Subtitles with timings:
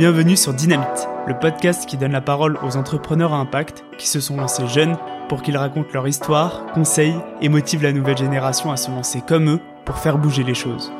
[0.00, 4.18] Bienvenue sur Dynamite, le podcast qui donne la parole aux entrepreneurs à impact qui se
[4.18, 4.96] sont lancés jeunes
[5.28, 9.50] pour qu'ils racontent leur histoire, conseillent et motivent la nouvelle génération à se lancer comme
[9.50, 10.90] eux pour faire bouger les choses.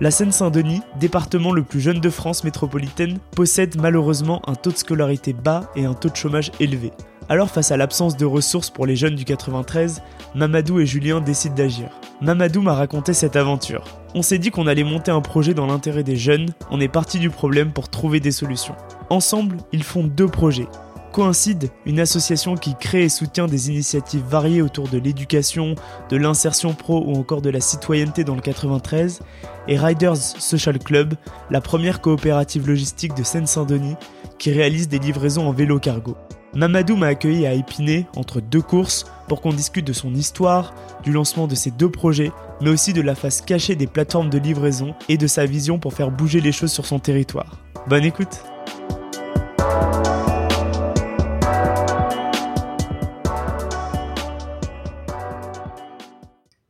[0.00, 5.32] La Seine-Saint-Denis, département le plus jeune de France métropolitaine, possède malheureusement un taux de scolarité
[5.32, 6.92] bas et un taux de chômage élevé.
[7.28, 10.02] Alors face à l'absence de ressources pour les jeunes du 93,
[10.34, 11.88] Mamadou et Julien décident d'agir.
[12.20, 13.84] Mamadou m'a raconté cette aventure.
[14.14, 17.18] On s'est dit qu'on allait monter un projet dans l'intérêt des jeunes, on est parti
[17.18, 18.74] du problème pour trouver des solutions.
[19.10, 20.68] Ensemble, ils font deux projets.
[21.12, 25.74] Coïncide, une association qui crée et soutient des initiatives variées autour de l'éducation,
[26.08, 29.20] de l'insertion pro ou encore de la citoyenneté dans le 93,
[29.68, 31.14] et Riders Social Club,
[31.50, 33.96] la première coopérative logistique de Seine-Saint-Denis
[34.38, 36.16] qui réalise des livraisons en vélo cargo.
[36.54, 41.10] Mamadou m'a accueilli à Épinay entre deux courses pour qu'on discute de son histoire, du
[41.10, 44.94] lancement de ses deux projets, mais aussi de la face cachée des plateformes de livraison
[45.08, 47.58] et de sa vision pour faire bouger les choses sur son territoire.
[47.88, 48.44] Bonne écoute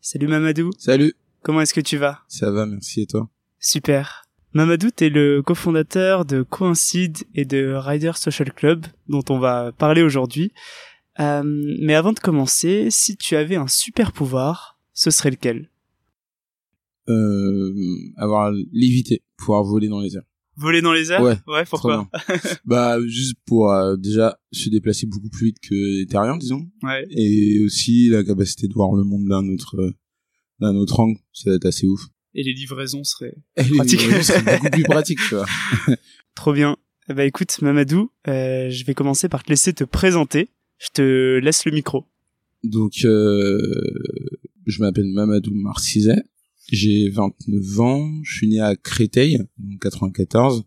[0.01, 0.71] Salut Mamadou.
[0.79, 1.15] Salut.
[1.43, 2.21] Comment est-ce que tu vas?
[2.29, 3.29] Ça va, merci et toi?
[3.59, 4.22] Super.
[4.55, 10.03] Mamadou, t'es le cofondateur de Coïncide et de Rider Social Club, dont on va parler
[10.03, 10.53] aujourd'hui.
[11.21, 11.43] Euh,
[11.81, 15.71] mais avant de commencer, si tu avais un super pouvoir, ce serait lequel?
[17.09, 17.73] Euh,
[18.17, 20.23] Avoir l'éviter, pouvoir voler dans les airs.
[20.57, 21.23] Voler dans les airs?
[21.23, 21.39] Ouais.
[21.47, 22.09] Ouais, pourquoi?
[22.67, 27.07] Bah juste pour euh, déjà se déplacer beaucoup plus vite que les terriens, disons, Ouais.
[27.11, 29.91] et aussi la capacité de voir le monde d'un autre euh,
[30.61, 32.03] d'un autre angle, ça va être assez ouf.
[32.35, 35.47] Et les livraisons seraient Et les livraisons, beaucoup plus pratique, tu vois.
[36.35, 36.77] trop bien.
[37.09, 40.49] Ben écoute, Mamadou, euh, je vais commencer par te laisser te présenter.
[40.79, 42.07] Je te laisse le micro.
[42.65, 43.61] Donc euh,
[44.67, 46.23] je m'appelle Mamadou Marcizet,
[46.71, 50.65] j'ai 29 ans, je suis né à Créteil, en 94.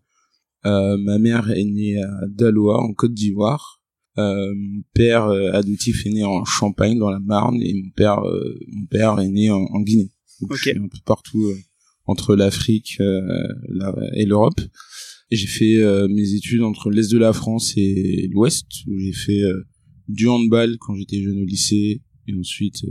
[0.66, 3.82] Euh, ma mère est née à Daloa, en Côte d'Ivoire.
[4.18, 8.20] Euh, mon père euh, adoptif est né en Champagne, dans la Marne, et mon père,
[8.26, 10.12] euh, mon père est né en, en Guinée.
[10.42, 10.58] Donc Ok.
[10.58, 11.58] je suis un peu partout euh,
[12.06, 13.22] entre l'Afrique euh,
[13.70, 14.60] la- et l'Europe.
[15.32, 19.42] J'ai fait euh, mes études entre l'est de la France et l'ouest, où j'ai fait
[19.42, 19.64] euh,
[20.08, 22.84] du handball quand j'étais jeune au lycée, et ensuite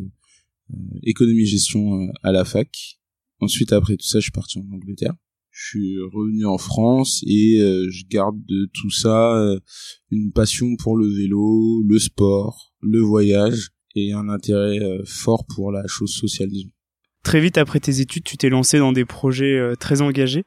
[1.02, 2.98] économie-gestion euh, à la fac.
[3.40, 5.14] Ensuite, après tout ça, je suis parti en Angleterre.
[5.50, 9.60] Je suis revenu en France et euh, je garde de tout ça euh,
[10.10, 15.70] une passion pour le vélo, le sport, le voyage et un intérêt euh, fort pour
[15.70, 16.50] la chose sociale.
[17.24, 20.44] Très vite après tes études, tu t'es lancé dans des projets euh, très engagés.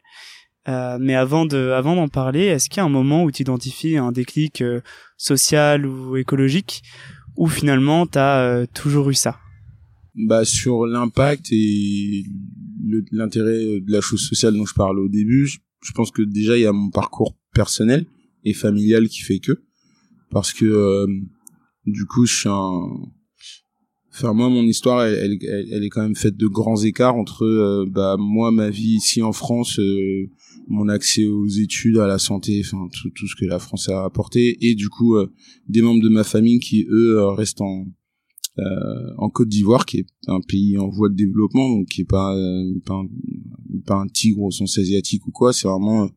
[0.68, 3.42] Euh, mais avant de, avant d'en parler, est-ce qu'il y a un moment où tu
[3.42, 4.82] identifies un déclic euh,
[5.18, 6.84] social ou écologique,
[7.38, 9.40] ou finalement t'as euh, toujours eu ça?
[10.16, 12.26] Bah sur l'impact et
[13.12, 16.58] l'intérêt de la chose sociale dont je parlais au début, je, je pense que déjà
[16.58, 18.06] il y a mon parcours personnel
[18.44, 19.64] et familial qui fait que
[20.32, 21.08] parce que euh,
[21.86, 22.82] du coup je suis un
[24.18, 27.44] enfin moi mon histoire elle, elle, elle- est quand même faite de grands écarts entre
[27.46, 30.30] euh, bah moi ma vie ici en France euh,
[30.68, 34.04] mon accès aux études à la santé enfin tout, tout ce que la France a
[34.04, 35.32] apporté et du coup euh,
[35.70, 37.86] des membres de ma famille qui eux euh, restent en
[38.60, 42.06] euh, en Côte d'Ivoire, qui est un pays en voie de développement, donc qui est
[42.10, 42.36] pas
[42.88, 43.08] pas un,
[43.86, 45.54] pas un tigre au sens asiatique ou quoi.
[45.54, 46.10] C'est vraiment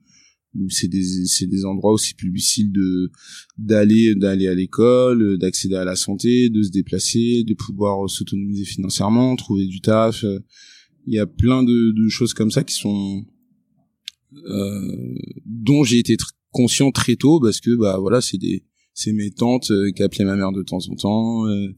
[0.69, 3.11] c'est des c'est des endroits où c'est plus difficile de
[3.59, 9.37] d'aller d'aller à l'école, d'accéder à la santé, de se déplacer, de pouvoir s'autonomiser financièrement,
[9.37, 10.25] trouver du taf.
[10.25, 10.41] euh.
[11.07, 13.25] Il y a plein de, de choses comme ça qui sont
[14.45, 15.15] euh,
[15.47, 16.17] dont j'ai été
[16.51, 20.25] conscient très tôt parce que bah voilà c'est des c'est mes tantes euh, qui appelaient
[20.25, 21.69] ma mère de temps en temps euh,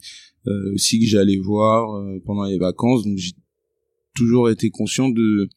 [0.49, 3.05] euh, aussi que j'allais voir euh, pendant les vacances.
[3.05, 3.33] Donc j'ai
[4.15, 5.49] toujours été conscient de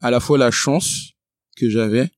[0.00, 1.12] à la fois la chance
[1.56, 2.08] que j'avais,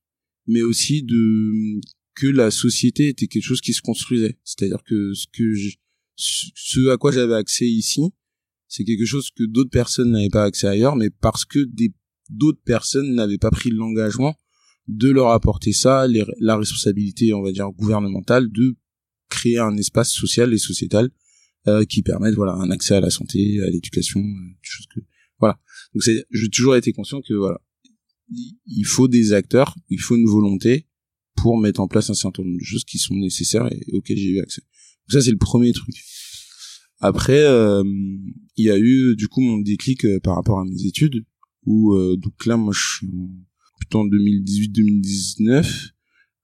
[0.49, 1.81] mais aussi de
[2.15, 4.37] que la société était quelque chose qui se construisait.
[4.43, 5.77] C'est-à-dire que ce que je,
[6.17, 8.03] ce à quoi j'avais accès ici,
[8.67, 11.93] c'est quelque chose que d'autres personnes n'avaient pas accès ailleurs, mais parce que des
[12.29, 14.35] d'autres personnes n'avaient pas pris l'engagement
[14.87, 16.07] de leur apporter ça,
[16.41, 18.77] la responsabilité, on va dire, gouvernementale de
[19.31, 21.11] créer un espace social et sociétal
[21.67, 25.01] euh, qui permettent voilà un accès à la santé, à l'éducation, euh, choses que
[25.39, 25.59] voilà.
[25.95, 27.61] Donc c'est j'ai toujours été conscient que voilà
[28.31, 30.87] il faut des acteurs, il faut une volonté
[31.37, 34.31] pour mettre en place un certain nombre de choses qui sont nécessaires et auxquelles j'ai
[34.31, 34.63] eu accès.
[34.63, 35.95] Donc ça c'est le premier truc.
[37.01, 37.83] Après euh,
[38.57, 41.25] il y a eu du coup mon déclic euh, par rapport à mes études
[41.65, 43.09] où euh, donc là moi je suis
[43.79, 45.93] plutôt en 2018-2019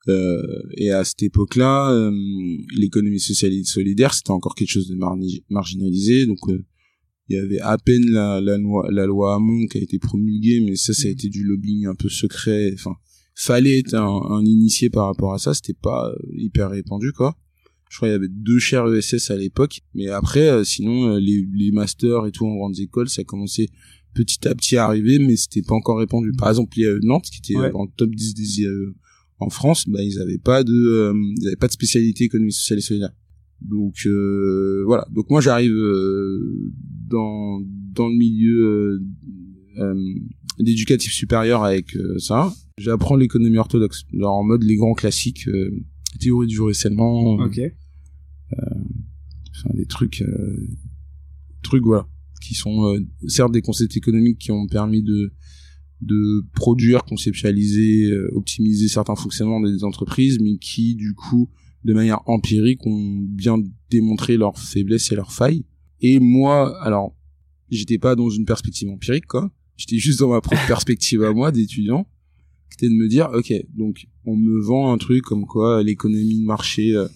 [0.09, 2.13] Euh, et à cette époque-là, euh,
[2.77, 4.97] l'économie sociale et solidaire, c'était encore quelque chose de
[5.49, 6.27] marginalisé.
[6.27, 6.41] Donc,
[7.29, 10.61] il y avait à peine la, la loi, la loi Hamon qui a été promulguée,
[10.61, 11.13] mais ça, ça a mmh.
[11.13, 12.73] été du lobbying un peu secret.
[12.75, 12.97] Enfin,
[13.35, 15.55] fallait être un, un initié par rapport à ça.
[15.55, 17.37] C'était pas hyper répandu, quoi.
[17.91, 21.71] Je crois qu'il y avait deux chaires ESS à l'époque, mais après, sinon, les, les
[21.71, 23.69] masters et tout en grandes écoles, ça a commencé
[24.15, 26.33] petit à petit à arriver, mais c'était pas encore répandu.
[26.37, 28.95] Par exemple, a Nantes qui était le top 10 des IAE
[29.41, 32.79] en France, bah, ils avaient pas de, euh, ils avaient pas de spécialité économie sociale
[32.79, 33.13] et solidaire.
[33.65, 35.07] Donc euh, voilà.
[35.11, 36.73] Donc moi j'arrive euh,
[37.09, 37.61] dans
[37.93, 39.01] dans le milieu
[40.59, 42.53] d'éducatif supérieur avec ça.
[42.79, 45.49] J'apprends l'économie orthodoxe, genre en mode les grands classiques,
[46.21, 47.37] théorie du ruissellement.
[47.37, 47.61] Ok.
[48.53, 50.25] enfin des trucs,
[51.63, 52.07] trucs voilà,
[52.41, 52.97] qui sont
[53.27, 55.33] certes des concepts économiques qui ont permis de
[56.05, 61.51] de produire, conceptualiser, euh, optimiser certains fonctionnements des entreprises, mais qui du coup,
[61.85, 65.65] de manière empirique, ont bien démontré leurs faiblesses et leurs failles.
[66.01, 67.15] Et moi, alors,
[67.71, 69.51] j'étais pas dans une perspective empirique, quoi.
[69.77, 72.07] J'étais juste dans ma propre perspective à moi d'étudiant,
[72.75, 76.45] c'était de me dire, ok, donc on me vend un truc comme quoi l'économie de
[76.45, 77.07] marché euh,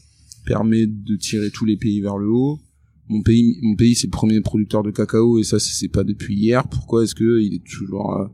[0.46, 2.60] permet de tirer tous les pays vers le haut.
[3.08, 6.36] Mon pays, mon pays, c'est le premier producteur de cacao et ça, c'est pas depuis
[6.36, 6.68] hier.
[6.68, 8.28] Pourquoi est-ce que il est toujours euh,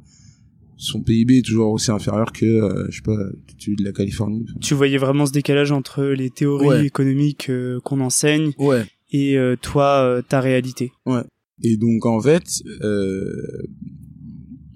[0.77, 3.17] son PIB est toujours aussi inférieur que euh, je sais pas
[3.59, 4.47] celui de la Californie.
[4.61, 8.85] Tu voyais vraiment ce décalage entre les théories économiques euh, qu'on enseigne ouais.
[9.11, 10.93] et euh, toi ta réalité.
[11.07, 11.23] Ouais.
[11.63, 12.45] Et donc en fait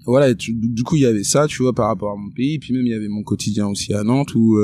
[0.05, 2.73] voilà du coup il y avait ça tu vois par rapport à mon pays puis
[2.73, 4.57] même il y avait mon quotidien aussi à Nantes où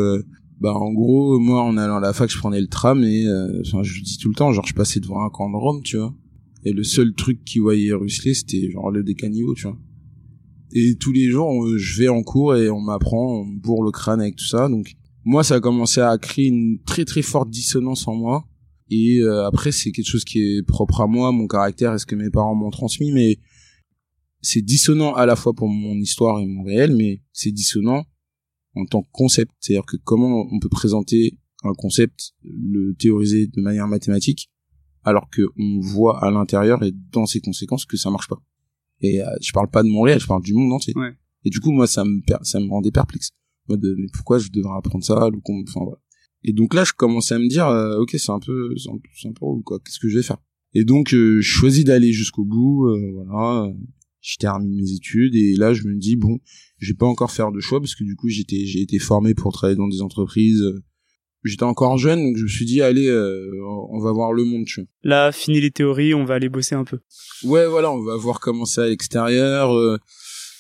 [0.60, 3.28] bah en gros moi en allant à la fac je prenais le tram et
[3.60, 5.98] enfin je dis tout le temps genre je passais devant un camp de Rome tu
[5.98, 6.16] vois
[6.64, 9.78] et le seul truc qui voyait ruisseler c'était genre le décaniveau tu vois
[10.72, 14.22] et tous les jours je vais en cours et on m'apprend on bourre le crâne
[14.22, 14.70] avec tout ça.
[14.70, 18.46] Donc moi ça a commencé à créer une très très forte dissonance en moi.
[18.90, 22.06] Et euh, après c'est quelque chose qui est propre à moi mon caractère et ce
[22.06, 23.12] que mes parents m'ont transmis.
[23.12, 23.40] Mais
[24.42, 28.06] c'est dissonant à la fois pour mon histoire et mon réel mais c'est dissonant
[28.76, 29.52] en tant que concept.
[29.60, 34.52] C'est-à-dire que comment on peut présenter un concept le théoriser de manière mathématique
[35.04, 38.42] alors que on voit à l'intérieur et dans ses conséquences que ça marche pas
[39.01, 40.94] et euh, je parle pas de Montréal, je parle du monde entier.
[40.95, 41.13] Ouais.
[41.44, 43.30] Et du coup, moi, ça me ça me rendait perplexe.
[43.68, 46.00] Moi, de, mais pourquoi je devrais apprendre ça ou enfin voilà.
[46.44, 49.30] Et donc là, je commençais à me dire, euh, ok, c'est un peu, c'est un,
[49.30, 49.80] un, peu quoi.
[49.80, 50.38] Qu'est-ce que je vais faire?
[50.74, 52.88] Et donc, euh, je choisis d'aller jusqu'au bout.
[53.13, 53.71] voilà,
[54.21, 56.39] je termine mes études et là, je me dis bon,
[56.77, 59.33] je vais pas encore faire de choix parce que du coup, j'étais, j'ai été formé
[59.33, 60.63] pour travailler dans des entreprises
[61.50, 63.50] j'étais encore jeune, donc je me suis dit, allez, euh,
[63.92, 64.89] on va voir le monde, tu vois.
[65.03, 67.00] Là, fini les théories, on va aller bosser un peu.
[67.44, 69.74] Ouais, voilà, on va voir comment c'est à l'extérieur.
[69.74, 69.97] Euh,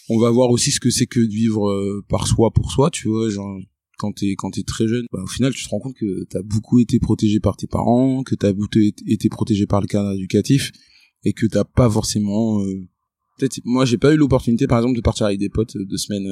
[0.09, 2.89] on va voir aussi ce que c'est que de vivre euh, par soi pour soi,
[2.91, 3.29] tu vois.
[3.29, 3.57] Genre,
[3.97, 6.43] quand t'es quand t'es très jeune, bah, au final, tu te rends compte que t'as
[6.43, 10.71] beaucoup été protégé par tes parents, que t'as beaucoup été protégé par le cadre éducatif,
[11.23, 12.63] et que t'as pas forcément.
[13.37, 16.29] Peut-être, moi, j'ai pas eu l'opportunité, par exemple, de partir avec des potes deux semaines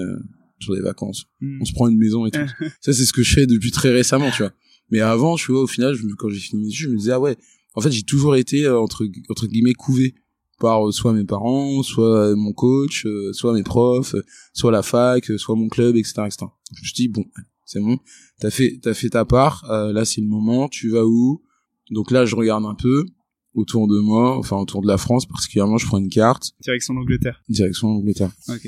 [0.63, 1.25] sur des vacances.
[1.41, 1.59] Hmm.
[1.61, 2.39] On se prend une maison et tout.
[2.81, 4.53] ça, c'est ce que je fais depuis très récemment, tu vois.
[4.89, 7.11] Mais avant, tu vois, au final, je, quand j'ai fini mes études, je me disais,
[7.11, 7.37] ah ouais,
[7.75, 10.15] en fait, j'ai toujours été, euh, entre, entre guillemets, couvé
[10.59, 14.15] par euh, soit mes parents, soit euh, mon coach, soit mes profs,
[14.53, 16.45] soit la fac, soit mon club, etc., etc.
[16.75, 17.25] Je me suis dit, bon,
[17.65, 17.97] c'est bon,
[18.39, 21.41] t'as fait, t'as fait ta part, là, c'est le moment, tu vas où?
[21.89, 23.05] Donc là, je regarde un peu
[23.53, 26.51] autour de moi, enfin, autour de la France, particulièrement, je prends une carte.
[26.61, 27.41] Direction l'Angleterre.
[27.49, 28.31] Direction l'Angleterre.
[28.49, 28.67] Ok.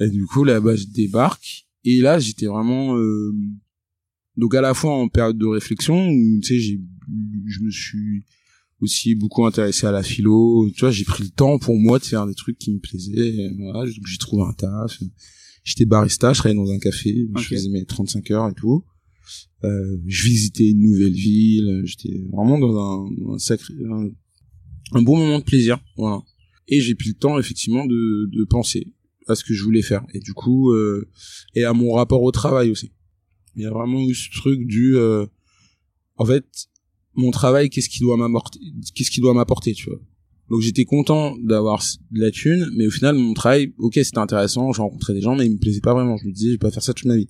[0.00, 1.66] Et du coup, là-bas, je débarque.
[1.84, 2.96] Et là, j'étais vraiment...
[2.96, 3.32] Euh...
[4.36, 6.80] Donc à la fois en période de réflexion, tu sais, j'ai,
[7.46, 8.24] je me suis
[8.80, 10.70] aussi beaucoup intéressé à la philo.
[10.70, 13.50] Tu vois, j'ai pris le temps pour moi de faire des trucs qui me plaisaient.
[13.58, 15.02] Voilà, donc j'ai trouvé un taf.
[15.64, 17.28] J'étais barista, je travaillais dans un café.
[17.36, 18.84] Je faisais mes 35 heures et tout.
[19.64, 21.82] Euh, je visitais une nouvelle ville.
[21.84, 24.08] J'étais vraiment dans un, un sacré, un,
[24.92, 25.78] un, bon moment de plaisir.
[25.96, 26.22] Voilà.
[26.68, 28.86] Et j'ai pris le temps effectivement de, de penser
[29.30, 30.04] à ce que je voulais faire.
[30.14, 31.08] Et du coup euh,
[31.54, 32.92] et à mon rapport au travail aussi.
[33.56, 35.26] Il y a vraiment eu ce truc du euh,
[36.16, 36.46] en fait
[37.14, 38.60] mon travail qu'est-ce qu'il doit m'apporter
[38.94, 39.98] qu'est-ce qu'il doit m'apporter tu vois.
[40.50, 44.72] Donc j'étais content d'avoir de la thune mais au final mon travail ok c'était intéressant
[44.72, 46.16] j'ai rencontré des gens mais il me plaisait pas vraiment.
[46.16, 47.28] Je me disais je vais pas faire ça toute ma vie.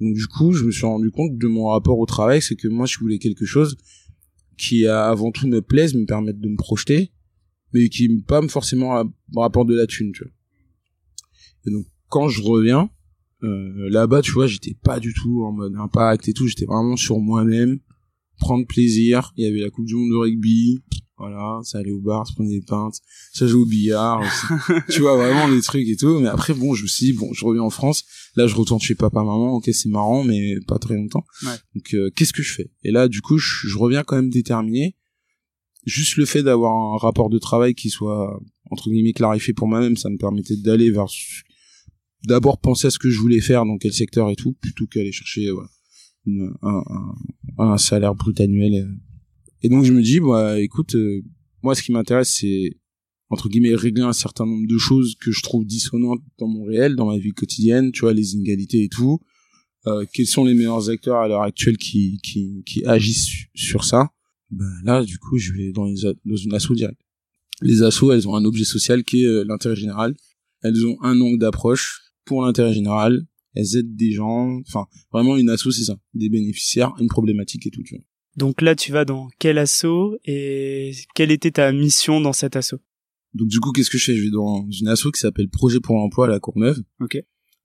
[0.00, 2.68] Donc du coup je me suis rendu compte de mon rapport au travail c'est que
[2.68, 3.76] moi je voulais quelque chose
[4.56, 7.10] qui avant tout me plaise me permette de me projeter
[7.72, 10.32] mais qui pas forcément rapport de la thune tu vois
[11.66, 12.90] et donc quand je reviens
[13.42, 16.96] euh, là-bas, tu vois, j'étais pas du tout en mode impact et tout, j'étais vraiment
[16.96, 17.78] sur moi-même,
[18.38, 19.32] prendre plaisir.
[19.36, 20.82] Il y avait la Coupe du Monde de rugby,
[21.16, 22.96] voilà ça allait au bar se prenait des pintes
[23.32, 24.20] ça jouait au billard
[24.90, 26.18] tu vois vraiment des trucs et tout.
[26.18, 28.04] Mais après bon je me suis dit bon je reviens en France.
[28.36, 29.52] Là je retourne chez papa maman.
[29.54, 31.24] Ok c'est marrant mais pas très longtemps.
[31.44, 31.56] Ouais.
[31.74, 32.70] donc euh, qu'est-ce que je fais?
[32.82, 34.96] Et là du coup je, je reviens quand même déterminé.
[35.86, 38.40] Juste le fait d'avoir un rapport de travail qui soit
[38.70, 41.06] entre guillemets clarifié pour moi-même ça me permettait d'aller vers
[42.26, 45.12] d'abord penser à ce que je voulais faire dans quel secteur et tout plutôt qu'aller
[45.12, 45.68] chercher voilà,
[46.62, 46.82] un,
[47.58, 48.92] un, un salaire brut annuel euh.
[49.62, 51.22] et donc je me dis bah écoute euh,
[51.62, 52.76] moi ce qui m'intéresse c'est
[53.30, 56.94] entre guillemets régler un certain nombre de choses que je trouve dissonantes dans mon réel
[56.96, 59.18] dans ma vie quotidienne tu vois les inégalités et tout.
[59.86, 63.84] Euh, quels sont les meilleurs acteurs à l'heure actuelle qui qui qui agissent su- sur
[63.84, 64.10] ça?
[64.50, 67.00] Ben là du coup je vais dans les dans une asso directe.
[67.60, 70.14] Les assos elles ont un objet social qui est euh, l'intérêt général.
[70.62, 75.48] Elles ont un angle d'approche pour l'intérêt général elles aident des gens enfin vraiment une
[75.48, 78.04] asso c'est ça des bénéficiaires une problématique et tout tu vois.
[78.36, 82.80] Donc là, tu vas dans quel assaut et quelle était ta mission dans cet assaut
[83.34, 84.16] donc du coup qu'est-ce que je fais?
[84.16, 86.82] Je vais dans une asso qui s'appelle Projet pour l'emploi à la Courneuve.
[87.00, 87.18] Ok.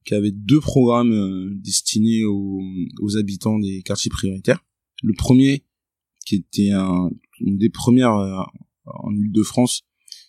[0.06, 2.62] qui avait deux programmes euh, destinés aux,
[3.01, 4.63] aux habitants des quartiers prioritaires.
[5.04, 5.63] Le premier
[6.25, 8.42] qui était un, une des premières euh,
[8.86, 9.84] en Ile-de-France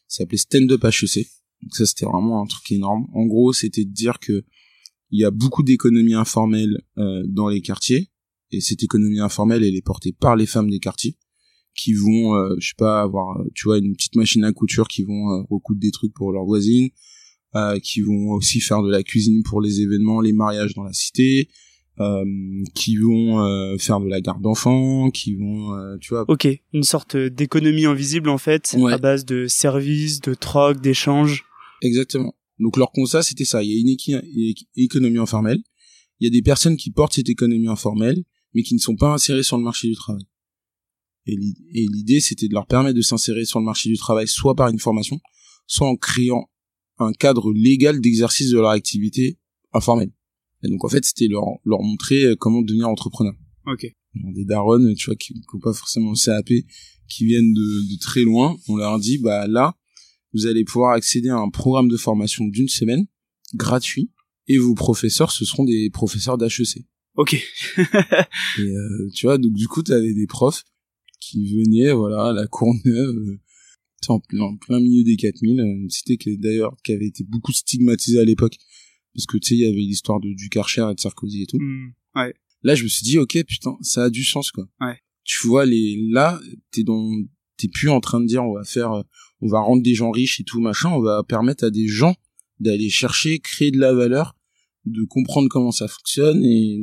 [0.09, 1.27] s'appelait Stand Up HEC
[1.63, 4.45] donc ça c'était vraiment un truc énorme en gros c'était de dire que
[5.11, 8.11] il y a beaucoup d'économies informelles euh, dans les quartiers
[8.53, 11.17] et cette économie informelle elle est portée par les femmes des quartiers
[11.75, 14.89] qui vont euh, je sais pas avoir euh, tu vois une petite machine à couture
[14.89, 16.91] qui vont euh, recoudre des trucs pour leurs voisines
[17.57, 20.93] euh, qui vont aussi faire de la cuisine pour les événements les mariages dans la
[20.93, 21.49] cité
[21.99, 22.25] euh,
[22.75, 26.83] qui vont euh, faire de la garde d'enfants qui vont euh, tu vois Ok, une
[26.85, 28.93] sorte d'économie invisible en fait, Ouais.
[28.95, 31.45] à base de services, de troc, d'échanges.
[31.83, 32.35] Exactement.
[32.59, 33.63] Donc leur constat, c'était ça.
[33.63, 35.63] Il y a une équi- économie informelle.
[36.19, 38.23] Il y a des personnes qui portent cette économie informelle,
[38.55, 40.25] mais qui ne sont pas insérées sur le marché du travail.
[41.27, 44.29] Et l'i- et l'idée, c'était de leur permettre de s'insérer sur le marché du travail,
[44.29, 45.19] soit par une formation,
[45.67, 46.51] soit en créant
[46.99, 49.39] un cadre légal d'exercice de leur activité
[49.73, 50.13] informelle.
[50.63, 53.33] Et donc en fait, c'était leur, leur montrer euh, comment devenir entrepreneur.
[53.67, 53.87] Ok.
[54.35, 56.51] Des daronnes, tu vois, qui n'ont pas forcément le CAP,
[57.09, 59.77] qui viennent de, de très loin, on leur dit, bah là,
[60.35, 63.07] vous allez pouvoir accéder à un programme de formation d'une semaine,
[63.55, 64.11] gratuit,
[64.47, 66.85] et vos professeurs, ce seront des professeurs d'HEC.
[67.17, 67.35] Ok.
[67.79, 70.65] Et euh, tu vois, donc du coup, tu avais des profs
[71.21, 73.41] qui venaient, voilà, à la Courneuve, euh,
[74.09, 77.25] en plein, en plein milieu des 4000, euh, une cité qui d'ailleurs qui avait été
[77.25, 78.57] beaucoup stigmatisée à l'époque,
[79.15, 81.47] parce que tu sais, il y avait l'histoire de du Karcher et de Sarkozy et
[81.47, 81.59] tout.
[81.61, 81.93] Hmm.
[82.63, 84.69] Là, je me suis dit, ok, putain, ça a du sens, quoi.
[84.81, 84.99] Ouais.
[85.25, 87.11] Tu vois, les, là, t'es dans,
[87.61, 88.91] t'es plus en train de dire, on va faire,
[89.41, 92.15] on va rendre des gens riches et tout, machin, on va permettre à des gens
[92.59, 94.37] d'aller chercher, créer de la valeur,
[94.85, 96.79] de comprendre comment ça fonctionne et,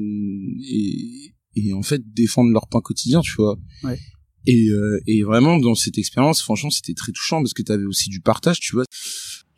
[0.69, 3.57] et, et en fait, défendre leur pain quotidien, tu vois.
[3.83, 3.97] Ouais.
[4.45, 8.09] Et, euh, et vraiment, dans cette expérience, franchement, c'était très touchant parce que t'avais aussi
[8.09, 8.85] du partage, tu vois.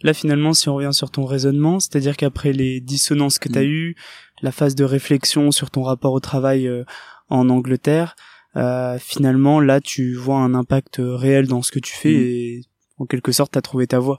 [0.02, 3.64] Là finalement, si on revient sur ton raisonnement, c'est-à-dire qu'après les dissonances que tu as
[3.64, 3.68] Mm.
[3.68, 3.96] eues,
[4.42, 6.86] la phase de réflexion sur ton rapport au travail euh,
[7.28, 8.16] en Angleterre,
[8.56, 12.22] euh, finalement là tu vois un impact euh, réel dans ce que tu fais Mm.
[12.22, 12.62] et
[12.98, 14.18] en quelque sorte t'as trouvé ta voie.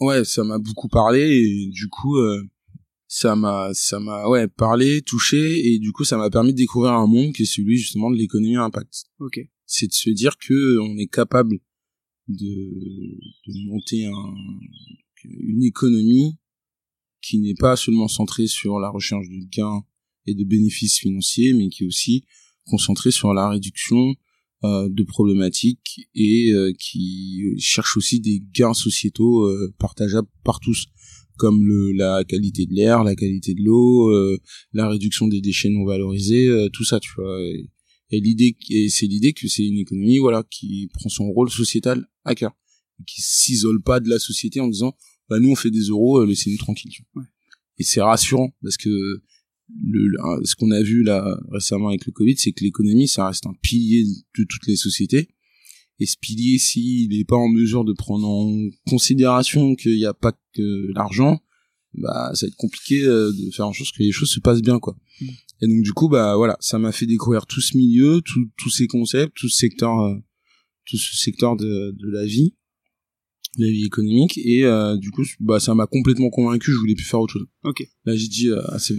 [0.00, 2.42] ouais ça m'a beaucoup parlé et du coup euh,
[3.08, 6.92] ça m'a ça m'a ouais parlé touché et du coup ça m'a permis de découvrir
[6.92, 9.40] un monde qui est celui justement de l'économie à impact Ok.
[9.66, 11.58] c'est de se dire que on est capable
[12.28, 12.54] de
[13.48, 14.34] de monter un
[15.24, 16.38] une économie
[17.20, 19.84] qui n'est pas seulement centrée sur la recherche de gains
[20.26, 22.24] et de bénéfices financiers mais qui est aussi
[22.66, 24.14] concentrée sur la réduction
[24.64, 30.86] euh, de problématiques et euh, qui cherche aussi des gains sociétaux euh, partageables par tous
[31.36, 34.38] comme le, la qualité de l'air, la qualité de l'eau, euh,
[34.72, 37.42] la réduction des déchets non valorisés, euh, tout ça, tu vois.
[37.42, 37.68] Et,
[38.10, 42.06] et l'idée, et c'est l'idée que c'est une économie, voilà, qui prend son rôle sociétal
[42.24, 42.52] à cœur,
[43.06, 44.94] qui s'isole pas de la société en disant,
[45.28, 46.92] bah nous on fait des euros, euh, laissez-nous tranquilles.
[46.92, 47.22] tu vois.
[47.22, 47.28] Ouais.
[47.78, 48.90] Et c'est rassurant parce que
[49.80, 53.26] le, le- ce qu'on a vu là récemment avec le Covid, c'est que l'économie, ça
[53.28, 55.28] reste un pilier de toutes les sociétés.
[55.98, 58.56] Et ce pilier, s'il n'est pas en mesure de prendre en
[58.88, 61.40] considération qu'il n'y a pas que l'argent,
[61.94, 64.62] bah ça va être compliqué euh, de faire en sorte que les choses se passent
[64.62, 64.96] bien, quoi.
[65.20, 65.26] Mm.
[65.60, 68.70] Et donc du coup, bah voilà, ça m'a fait découvrir tout ce milieu, tout- tous
[68.70, 70.14] ces concepts, tout ce secteur, euh,
[70.86, 72.54] tout ce secteur de, de la vie,
[73.58, 76.72] de la vie économique, et euh, du coup, bah ça m'a complètement convaincu.
[76.72, 77.46] Je voulais plus faire autre chose.
[77.62, 77.84] Ok.
[78.06, 78.94] Là, j'ai dit euh, assez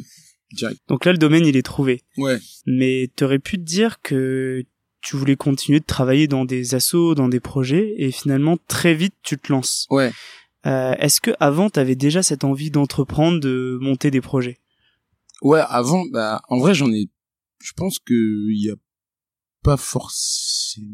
[0.53, 0.79] direct.
[0.87, 2.01] Donc là le domaine il est trouvé.
[2.17, 2.39] Ouais.
[2.65, 4.63] Mais t'aurais pu te dire que
[5.01, 9.15] tu voulais continuer de travailler dans des assos, dans des projets, et finalement très vite
[9.23, 9.87] tu te lances.
[9.89, 10.11] Ouais.
[10.65, 14.59] Euh, Est-ce que avant t'avais déjà cette envie d'entreprendre, de monter des projets?
[15.41, 17.09] Ouais, avant, bah, en vrai, j'en ai,
[17.61, 18.75] je pense que il y a
[19.61, 20.87] pas forcément,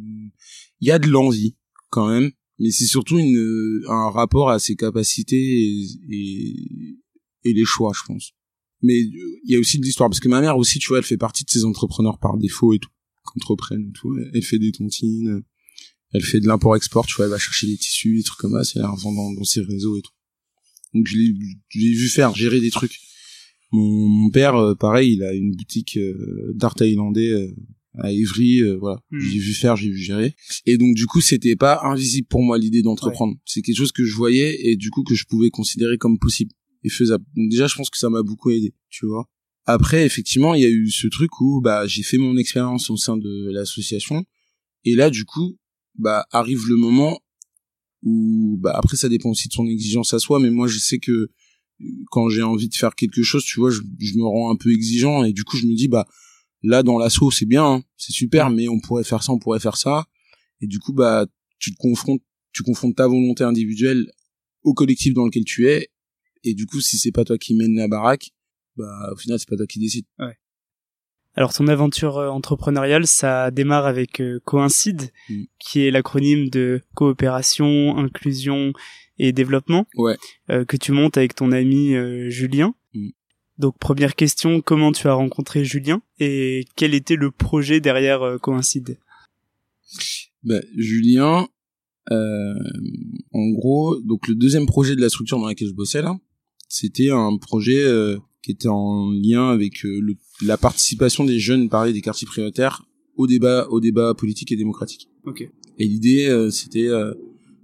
[0.79, 1.55] il y a de l'envie.
[1.89, 6.99] quand même mais c'est surtout une un rapport à ses capacités et, et,
[7.45, 8.31] et les choix je pense
[8.81, 11.03] mais il y a aussi de l'histoire parce que ma mère aussi tu vois elle
[11.03, 12.89] fait partie de ces entrepreneurs par défaut et tout
[13.35, 15.43] entreprennent et tout elle fait des tontines
[16.11, 18.63] elle fait de l'import-export tu vois elle va chercher des tissus des trucs comme ça
[18.63, 20.11] c'est elle revend dans, dans ses réseaux et tout.
[20.93, 22.99] Donc je l'ai vu faire gérer des trucs.
[23.71, 27.55] Mon, mon père euh, pareil il a une boutique euh, d'art thaïlandais euh,
[27.99, 28.99] à Évry voilà.
[29.11, 29.19] Hmm.
[29.19, 30.35] j'ai vu faire j'ai vu gérer.
[30.65, 33.35] Et donc du coup c'était pas invisible pour moi l'idée d'entreprendre.
[33.45, 36.51] C'est quelque chose que je voyais et du coup que je pouvais considérer comme possible
[36.83, 37.25] et faisable.
[37.35, 39.27] Donc déjà je pense que ça m'a beaucoup aidé tu vois.
[39.65, 42.97] Après effectivement il y a eu ce truc où bah j'ai fait mon expérience au
[42.97, 44.25] sein de l'association.
[44.85, 45.57] Et là du coup
[45.97, 47.19] bah arrive le moment
[48.03, 50.99] où bah après ça dépend aussi de son exigence à soi mais moi je sais
[50.99, 51.27] que euh,
[52.11, 54.71] quand j'ai envie de faire quelque chose tu vois je, je me rends un peu
[54.71, 56.07] exigeant et du coup je me dis bah
[56.63, 59.59] là dans l'assaut c'est bien hein, c'est super mais on pourrait faire ça on pourrait
[59.59, 60.05] faire ça.
[60.61, 61.25] Et du coup bah
[61.57, 62.21] tu te confrontes
[62.53, 64.11] tu confrontes ta volonté individuelle
[64.63, 65.89] au collectif dans lequel tu es
[66.43, 68.31] et du coup si c'est pas toi qui mène la baraque
[68.77, 70.05] bah au final c'est pas toi qui décide
[71.35, 75.43] Alors ton aventure euh, entrepreneuriale, ça démarre avec euh, Coïncide, Mm.
[75.59, 78.73] qui est l'acronyme de coopération, inclusion
[79.17, 80.17] et développement, ouais
[80.49, 82.73] euh, que tu montes avec ton ami euh, Julien.
[82.93, 83.09] Mm.
[83.57, 88.97] Donc première question, comment tu as rencontré Julien et quel était le projet derrière Coïncide?
[90.43, 91.47] Bah, Julien
[92.11, 92.53] euh,
[93.33, 96.17] en gros donc le deuxième projet de la structure dans laquelle je bossais là
[96.69, 101.67] c'était un projet euh, qui était en lien avec euh, le, la participation des jeunes
[101.67, 102.85] pareil des quartiers prioritaires
[103.17, 105.41] au débat au débat politique et démocratique Ok.
[105.77, 107.13] et l'idée euh, c'était euh,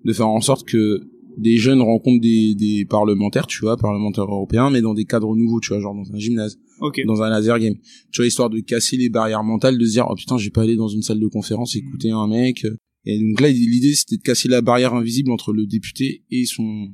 [0.04, 1.08] de faire en sorte que
[1.38, 5.60] des jeunes rencontrent des, des parlementaires tu vois parlementaires européens mais dans des cadres nouveaux
[5.62, 7.02] tu vois genre dans un gymnase Ok.
[7.06, 7.76] dans un laser game
[8.12, 10.64] tu vois histoire de casser les barrières mentales de se dire oh putain j'ai pas
[10.64, 12.66] aller dans une salle de conférence écouter un mec
[13.06, 16.90] et donc là l'idée c'était de casser la barrière invisible entre le député et son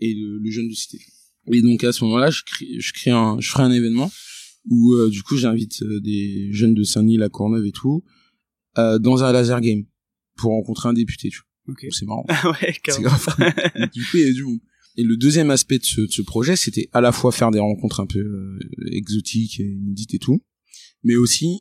[0.00, 0.98] et le, le jeune de cité
[1.52, 4.10] et donc à ce moment-là je crée je crée un je ferai un événement
[4.70, 8.04] où euh, du coup j'invite euh, des jeunes de Saint-Denis la Courneuve et tout
[8.78, 9.84] euh, dans un laser game
[10.36, 11.44] pour rencontrer un député tu vois
[11.74, 11.82] Ok.
[11.82, 13.26] Donc, c'est marrant Ah ouais, c'est grave
[13.92, 14.58] du coup il y a du monde
[14.96, 17.60] et le deuxième aspect de ce, de ce projet, c'était à la fois faire des
[17.60, 18.58] rencontres un peu euh,
[18.90, 20.42] exotiques et inédites et tout,
[21.04, 21.60] mais aussi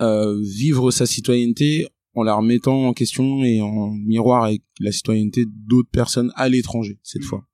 [0.00, 5.44] euh, vivre sa citoyenneté en la remettant en question et en miroir avec la citoyenneté
[5.46, 7.28] d'autres personnes à l'étranger cette Mhm.
[7.28, 7.46] fois.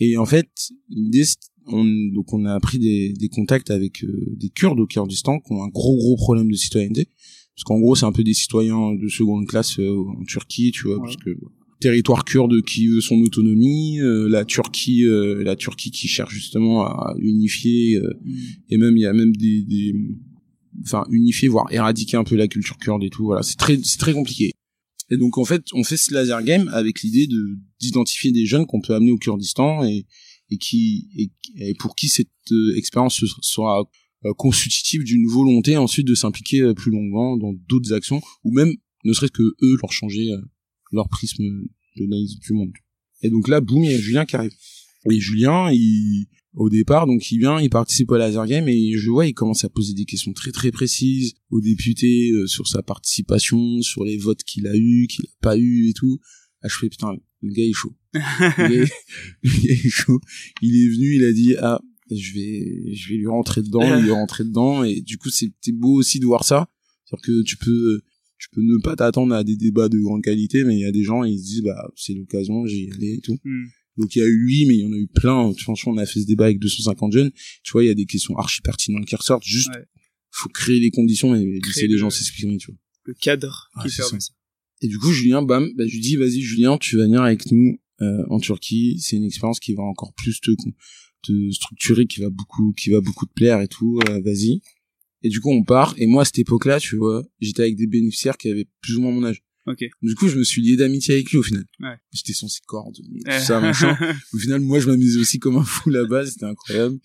[0.00, 0.48] Et en fait,
[0.88, 1.24] l'idée,
[1.66, 1.84] on,
[2.14, 5.62] donc on a pris des, des contacts avec euh, des Kurdes au Kurdistan qui ont
[5.62, 7.06] un gros gros problème de citoyenneté,
[7.54, 10.84] parce qu'en gros c'est un peu des citoyens de seconde classe euh, en Turquie, tu
[10.86, 11.02] vois, Ouais.
[11.02, 11.30] parce que
[11.80, 16.84] territoire kurde qui veut son autonomie, euh, la Turquie, euh, la Turquie qui cherche justement
[16.86, 18.34] à unifier, euh, Mm.
[18.70, 19.94] et même il y a même des, des,
[20.82, 23.24] enfin unifier voire éradiquer un peu la culture kurde et tout.
[23.24, 24.52] Voilà, c'est très c'est très compliqué.
[25.10, 28.66] Et donc en fait, on fait ce laser game avec l'idée de d'identifier des jeunes
[28.66, 30.06] qu'on peut amener au Kurdistan et
[30.50, 33.88] et qui et, et pour qui cette euh, expérience se- sera
[34.24, 38.72] euh, constitutive d'une volonté ensuite de s'impliquer euh, plus longuement dans d'autres actions ou même
[39.04, 40.40] ne serait-ce que eux leur changer euh,
[40.92, 42.72] leur prisme de l'analyse du monde.
[43.22, 44.54] Et donc là, boum, il y a Julien qui arrive.
[45.10, 49.10] Et Julien, il, au départ, donc il vient, il participe au laser game et je
[49.10, 52.82] vois, il commence à poser des questions très très précises aux députés euh, sur sa
[52.82, 56.18] participation, sur les votes qu'il a eu, qu'il a pas eu et tout.
[56.62, 57.94] Ah, je fais putain, le gars est chaud.
[58.14, 58.90] Le gars
[59.42, 60.20] le gars est chaud.
[60.62, 61.80] Il est venu, il a dit ah,
[62.10, 65.94] je vais, je vais lui rentrer dedans, est rentré dedans et du coup c'était beau
[65.94, 66.68] aussi de voir ça.
[67.04, 68.00] C'est-à-dire que tu peux,
[68.38, 70.92] tu peux ne pas t'attendre à des débats de grande qualité, mais il y a
[70.92, 73.38] des gens, ils se disent bah c'est l'occasion, j'y aller et tout.
[73.44, 73.66] Mm.
[73.98, 75.52] Donc il y a eu lui, mais il y en a eu plein.
[75.58, 77.30] Franchement, on a fait ce débat avec 250 jeunes.
[77.64, 79.44] Tu vois, il y a des questions archi pertinentes qui ressortent.
[79.44, 79.84] Juste, Ouais.
[80.30, 82.78] faut créer les conditions et laisser les le- gens s'exprimer, tu vois.
[83.04, 84.32] Le cadre Ouais, qui permet ça.
[84.82, 87.50] Et du coup, Julien, bam, bah, je lui dis, vas-y, Julien, tu vas venir avec
[87.50, 88.98] nous euh, en Turquie.
[89.00, 90.52] C'est une expérience qui va encore plus te,
[91.22, 93.98] te structurer, qui va beaucoup, qui va beaucoup te plaire et tout.
[94.08, 94.60] euh, vas-y.
[95.24, 95.94] Et du coup, on part.
[95.98, 99.00] Et moi, à cette époque-là, tu vois, j'étais avec des bénéficiaires qui avaient plus ou
[99.00, 99.42] moins mon âge.
[99.68, 99.84] Ok.
[100.02, 101.64] Du coup, je me suis lié d'amitié avec lui au final.
[101.80, 101.96] Ouais.
[102.12, 103.96] J'étais censé coordonner tout ça, machin.
[104.32, 106.98] Au final, moi, je m'amusais aussi comme un fou là-bas, c'était incroyable.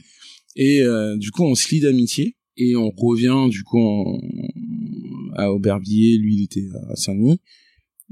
[0.55, 4.19] Et euh, du coup, on se lie d'amitié et on revient du coup en,
[5.35, 6.17] à Aubervilliers.
[6.17, 7.39] Lui, il était à Saint-Denis.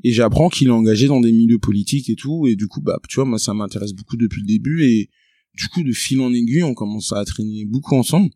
[0.04, 2.48] Et j'apprends qu'il est engagé dans des milieux politiques et tout.
[2.48, 4.84] Et du coup, bah, tu vois, moi, ça m'intéresse beaucoup depuis le début.
[4.84, 5.10] Et
[5.56, 8.32] du coup, de fil en aiguille, on commence à traîner beaucoup ensemble.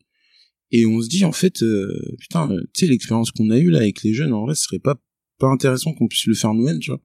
[0.71, 3.69] Et on se dit, en fait, euh, putain, euh, tu sais, l'expérience qu'on a eue
[3.69, 4.99] là avec les jeunes, en vrai, ce serait pas
[5.37, 7.01] pas intéressant qu'on puisse le faire nous-mêmes, tu vois.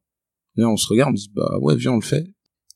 [0.56, 2.26] Et là, on se regarde, on se dit, bah ouais, viens, on le fait.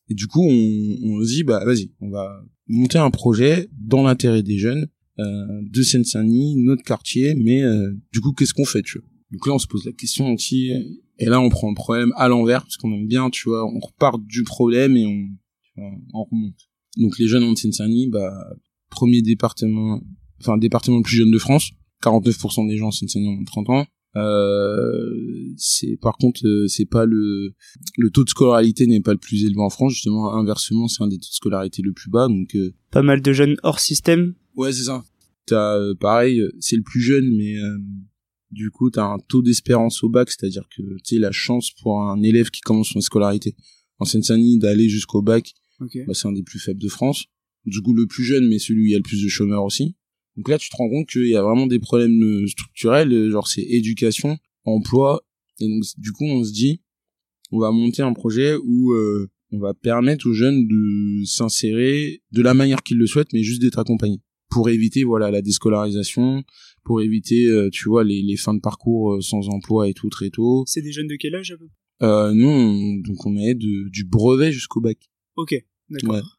[0.09, 4.03] Et du coup, on, on se dit, bah vas-y, on va monter un projet dans
[4.03, 4.87] l'intérêt des jeunes,
[5.19, 9.47] euh, de Seine-Saint-Denis, notre quartier, mais euh, du coup, qu'est-ce qu'on fait, tu vois Donc
[9.47, 10.71] là, on se pose la question aussi,
[11.17, 13.79] Et là, on prend le problème à l'envers, parce qu'on aime bien, tu vois, on
[13.79, 15.81] repart du problème et on,
[16.13, 16.69] on remonte.
[16.97, 18.33] Donc les jeunes en Seine-Saint-Denis, bah,
[18.89, 20.01] premier département,
[20.41, 21.71] enfin département le plus jeune de France,
[22.03, 23.85] 49% des gens en Seine-Saint-Denis ont 30 ans.
[24.17, 27.53] Euh, c'est par contre euh, c'est pas le
[27.97, 29.93] le taux de scolarité n'est pas le plus élevé en France.
[29.93, 32.27] Justement inversement c'est un des taux de scolarité le plus bas.
[32.27, 34.33] Donc euh, pas mal de jeunes hors système.
[34.55, 35.03] Ouais c'est ça.
[35.45, 37.55] T'as euh, pareil c'est le plus jeune mais
[38.51, 40.29] du coup t'as un taux d'espérance au bac.
[40.31, 43.55] C'est-à-dire que tu sais la chance pour un élève qui commence son scolarité
[43.99, 47.25] en Seine-Saint-Denis d'aller jusqu'au bac bah, c'est un des plus faibles de France.
[47.65, 49.65] Du coup le plus jeune mais celui où il y a le plus de chômeurs
[49.65, 49.95] aussi
[50.37, 53.31] donc là tu te rends compte qu'il y a vraiment des problèmes euh, structurels euh,
[53.31, 55.23] genre c'est éducation emploi
[55.59, 56.81] et donc du coup on se dit
[57.51, 62.41] on va monter un projet où euh, on va permettre aux jeunes de s'insérer de
[62.41, 64.21] la manière qu'ils le souhaitent mais juste d'être accompagnés.
[64.49, 66.43] Pour éviter voilà la déscolarisation
[66.83, 70.63] pour éviter tu vois les, les fins de parcours sans emploi et tout très tôt.
[70.67, 71.67] C'est des jeunes de quel âge à peu
[72.01, 74.97] euh, non donc on est de, du brevet jusqu'au bac.
[75.35, 75.55] Ok,
[75.89, 76.34] d'accord.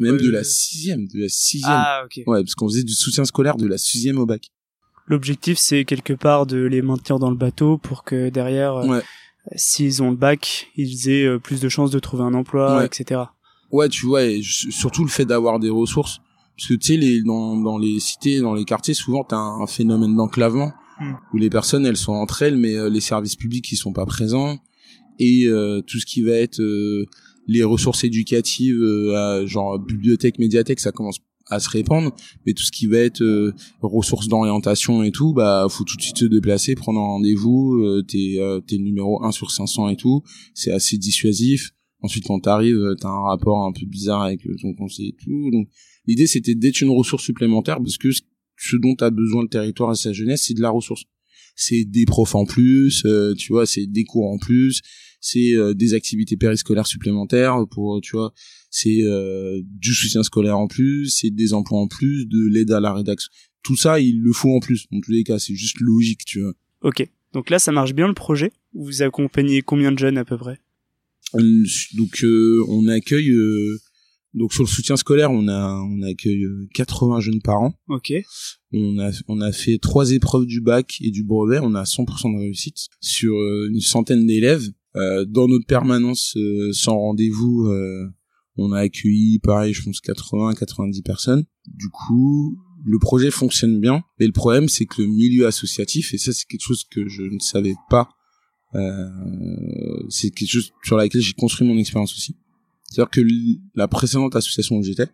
[0.00, 1.72] Même de la sixième, de la sixième.
[1.72, 2.22] Ah, ok.
[2.26, 4.50] Ouais, parce qu'on faisait du soutien scolaire de la sixième au bac.
[5.06, 9.00] L'objectif, c'est quelque part de les maintenir dans le bateau pour que derrière, euh,
[9.54, 13.22] s'ils ont le bac, ils aient euh, plus de chances de trouver un emploi, etc.
[13.70, 16.20] Ouais, tu vois, et surtout le fait d'avoir des ressources.
[16.56, 19.60] Parce que tu sais, les, dans, dans les cités, dans les quartiers, souvent, t'as un,
[19.60, 21.12] un phénomène d'enclavement hmm.
[21.32, 24.06] où les personnes, elles sont entre elles, mais euh, les services publics, ils sont pas
[24.06, 24.58] présents.
[25.20, 25.46] Et
[25.86, 26.60] tout ce qui va être
[27.46, 31.18] les ressources éducatives, euh, genre bibliothèque, médiathèque, ça commence
[31.50, 32.14] à se répandre,
[32.46, 33.52] mais tout ce qui va être euh,
[33.82, 38.02] ressources d'orientation et tout, bah faut tout de suite se déplacer, prendre un rendez-vous, euh,
[38.02, 40.22] t'es euh, t'es numéro 1 sur 500 et tout,
[40.54, 41.72] c'est assez dissuasif.
[42.00, 45.50] Ensuite quand t'arrives, euh, t'as un rapport un peu bizarre avec ton conseiller et tout.
[45.50, 45.68] Donc
[46.06, 48.08] l'idée c'était d'être une ressource supplémentaire parce que
[48.56, 51.04] ce dont a besoin le territoire à sa jeunesse, c'est de la ressource.
[51.56, 53.06] C'est des profs en plus,
[53.38, 54.80] tu vois, c'est des cours en plus,
[55.24, 58.34] c'est euh, des activités périscolaires supplémentaires pour tu vois
[58.70, 62.80] c'est euh, du soutien scolaire en plus c'est des emplois en plus de l'aide à
[62.80, 63.32] la rédaction
[63.62, 66.42] tout ça il le faut en plus en tous les cas c'est juste logique tu
[66.42, 68.52] vois ok donc là ça marche bien le projet?
[68.74, 70.60] Vous accompagnez combien de jeunes à peu près?
[71.34, 73.34] Donc euh, on accueille
[74.34, 77.74] donc sur le soutien scolaire, on a on accueille 80 jeunes par an.
[77.88, 78.12] Ok.
[78.72, 81.58] On a on a fait trois épreuves du bac et du brevet.
[81.60, 83.34] On a 100% de réussite sur
[83.68, 84.70] une centaine d'élèves.
[84.96, 88.08] Euh, dans notre permanence euh, sans rendez-vous, euh,
[88.56, 91.44] on a accueilli, pareil, je pense 80-90 personnes.
[91.66, 96.18] Du coup, le projet fonctionne bien, mais le problème c'est que le milieu associatif, et
[96.18, 98.10] ça c'est quelque chose que je ne savais pas,
[98.74, 99.08] euh,
[100.10, 102.36] c'est quelque chose sur laquelle j'ai construit mon expérience aussi.
[102.84, 103.22] C'est-à-dire que
[103.74, 105.08] la précédente association où j'étais,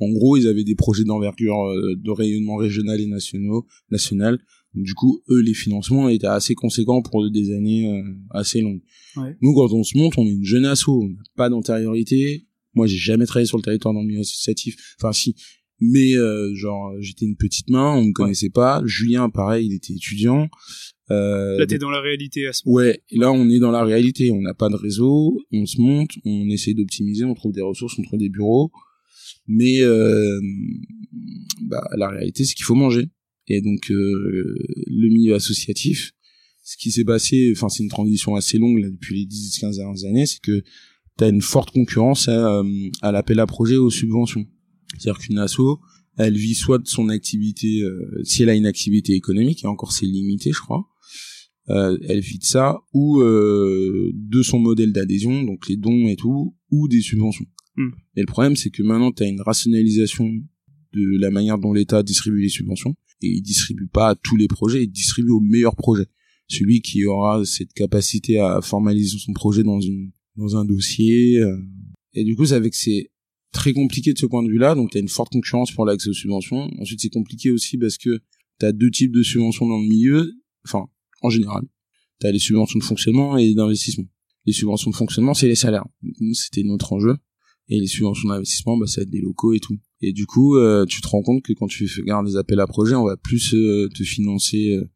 [0.00, 1.56] en gros, ils avaient des projets d'envergure
[1.96, 4.38] de rayonnement régional et nationaux, national,
[4.74, 8.82] du coup, eux, les financements étaient assez conséquents pour des années euh, assez longues.
[9.16, 9.36] Ouais.
[9.40, 12.46] Nous, quand on se monte, on est une jeune asso, on n'a pas d'antériorité.
[12.74, 14.76] Moi, j'ai jamais travaillé sur le territoire dans le milieu associatif.
[15.00, 15.34] Enfin, si,
[15.80, 18.82] mais euh, genre, j'étais une petite main, on me connaissait pas.
[18.84, 20.48] Julien, pareil, il était étudiant.
[21.10, 22.76] Euh, là, t'es dans la réalité à ce moment.
[22.76, 24.30] Ouais, et là, on est dans la réalité.
[24.30, 27.98] On n'a pas de réseau, on se monte, on essaie d'optimiser, on trouve des ressources,
[27.98, 28.70] on trouve des bureaux.
[29.46, 30.38] Mais euh,
[31.62, 33.08] bah, la réalité, c'est qu'il faut manger
[33.48, 34.54] et donc euh,
[34.86, 36.12] le milieu associatif
[36.64, 39.76] ce qui s'est passé enfin c'est une transition assez longue là, depuis les 10 15
[39.76, 40.62] dernières années c'est que
[41.16, 44.46] tu as une forte concurrence à, euh, à l'appel à projet aux subventions.
[44.96, 45.80] C'est-à-dire qu'une asso
[46.18, 49.92] elle vit soit de son activité euh, si elle a une activité économique et encore
[49.92, 50.88] c'est limité je crois
[51.70, 56.16] euh, elle vit de ça ou euh, de son modèle d'adhésion donc les dons et
[56.16, 57.46] tout ou des subventions.
[57.76, 57.90] Hmm.
[58.16, 60.28] et le problème c'est que maintenant tu as une rationalisation
[60.94, 64.84] de la manière dont l'État distribue les subventions et il distribue pas tous les projets,
[64.84, 66.06] il distribue au meilleur projet.
[66.48, 71.38] Celui qui aura cette capacité à formaliser son projet dans une dans un dossier.
[71.38, 71.58] Euh.
[72.14, 73.10] Et du coup, c'est avec c'est
[73.52, 74.74] très compliqué de ce point de vue-là.
[74.74, 76.70] Donc, tu as une forte concurrence pour l'accès aux subventions.
[76.78, 78.20] Ensuite, c'est compliqué aussi parce que
[78.60, 80.32] tu as deux types de subventions dans le milieu.
[80.64, 80.88] Enfin,
[81.20, 81.62] en général,
[82.20, 84.06] tu as les subventions de fonctionnement et d'investissement.
[84.46, 85.86] Les subventions de fonctionnement, c'est les salaires.
[86.32, 87.16] C'était notre enjeu.
[87.68, 89.78] Et les subventions d'investissement, bah, ça va être des locaux et tout.
[90.00, 92.66] Et du coup, euh, tu te rends compte que quand tu regardes des appels à
[92.66, 94.88] projets, on va plus euh, te financer euh,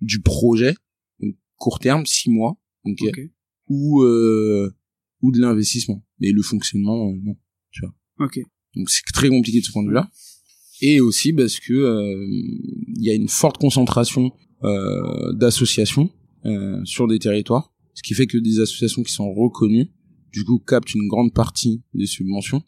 [0.00, 0.74] du projet,
[1.20, 3.32] donc court terme, six mois, okay.
[3.68, 4.04] ou
[5.22, 6.04] ou de l'investissement.
[6.18, 7.36] Mais le fonctionnement, non,
[7.70, 7.94] tu vois.
[8.26, 8.40] Ok.
[8.74, 10.10] Donc c'est très compliqué de ce point de vue-là.
[10.80, 12.16] Et aussi parce que
[12.96, 14.32] il y a une forte concentration
[15.34, 16.10] d'associations
[16.84, 19.90] sur des territoires, ce qui fait que des associations qui sont reconnues,
[20.32, 22.62] du coup, captent une grande partie des subventions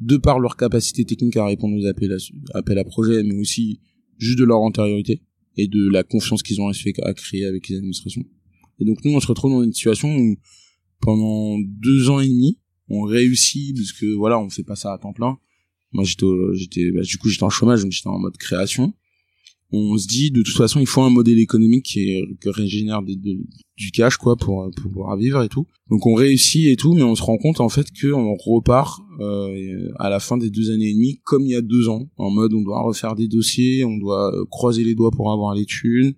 [0.00, 3.80] de par leur capacité technique à répondre aux appels à, appels à projets, mais aussi
[4.18, 5.22] juste de leur antériorité
[5.56, 8.24] et de la confiance qu'ils ont à créer avec les administrations.
[8.78, 10.36] Et donc nous, on se retrouve dans une situation où
[11.00, 14.98] pendant deux ans et demi, on réussit parce que voilà, on fait pas ça à
[14.98, 15.38] temps plein.
[15.92, 18.94] Moi, j'étais, j'étais, bah, du coup, j'étais en chômage, donc j'étais en mode création.
[19.72, 24.16] On se dit, de toute façon, il faut un modèle économique qui, régénère du cash,
[24.16, 25.66] quoi, pour, pour pouvoir vivre et tout.
[25.90, 29.92] Donc, on réussit et tout, mais on se rend compte, en fait, qu'on repart euh,
[29.98, 32.30] à la fin des deux années et demie, comme il y a deux ans, en
[32.30, 36.14] mode, on doit refaire des dossiers, on doit croiser les doigts pour avoir les thunes,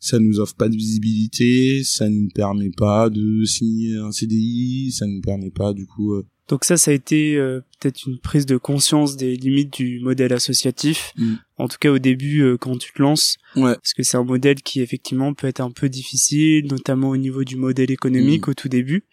[0.00, 5.06] ça nous offre pas de visibilité, ça nous permet pas de signer un CDI, ça
[5.06, 6.14] nous permet pas du coup.
[6.14, 6.26] Euh...
[6.48, 10.32] Donc ça, ça a été euh, peut-être une prise de conscience des limites du modèle
[10.32, 11.12] associatif.
[11.16, 11.34] Mm.
[11.58, 13.74] En tout cas au début euh, quand tu te lances, ouais.
[13.74, 17.44] parce que c'est un modèle qui effectivement peut être un peu difficile, notamment au niveau
[17.44, 18.50] du modèle économique mm.
[18.50, 19.04] au tout début.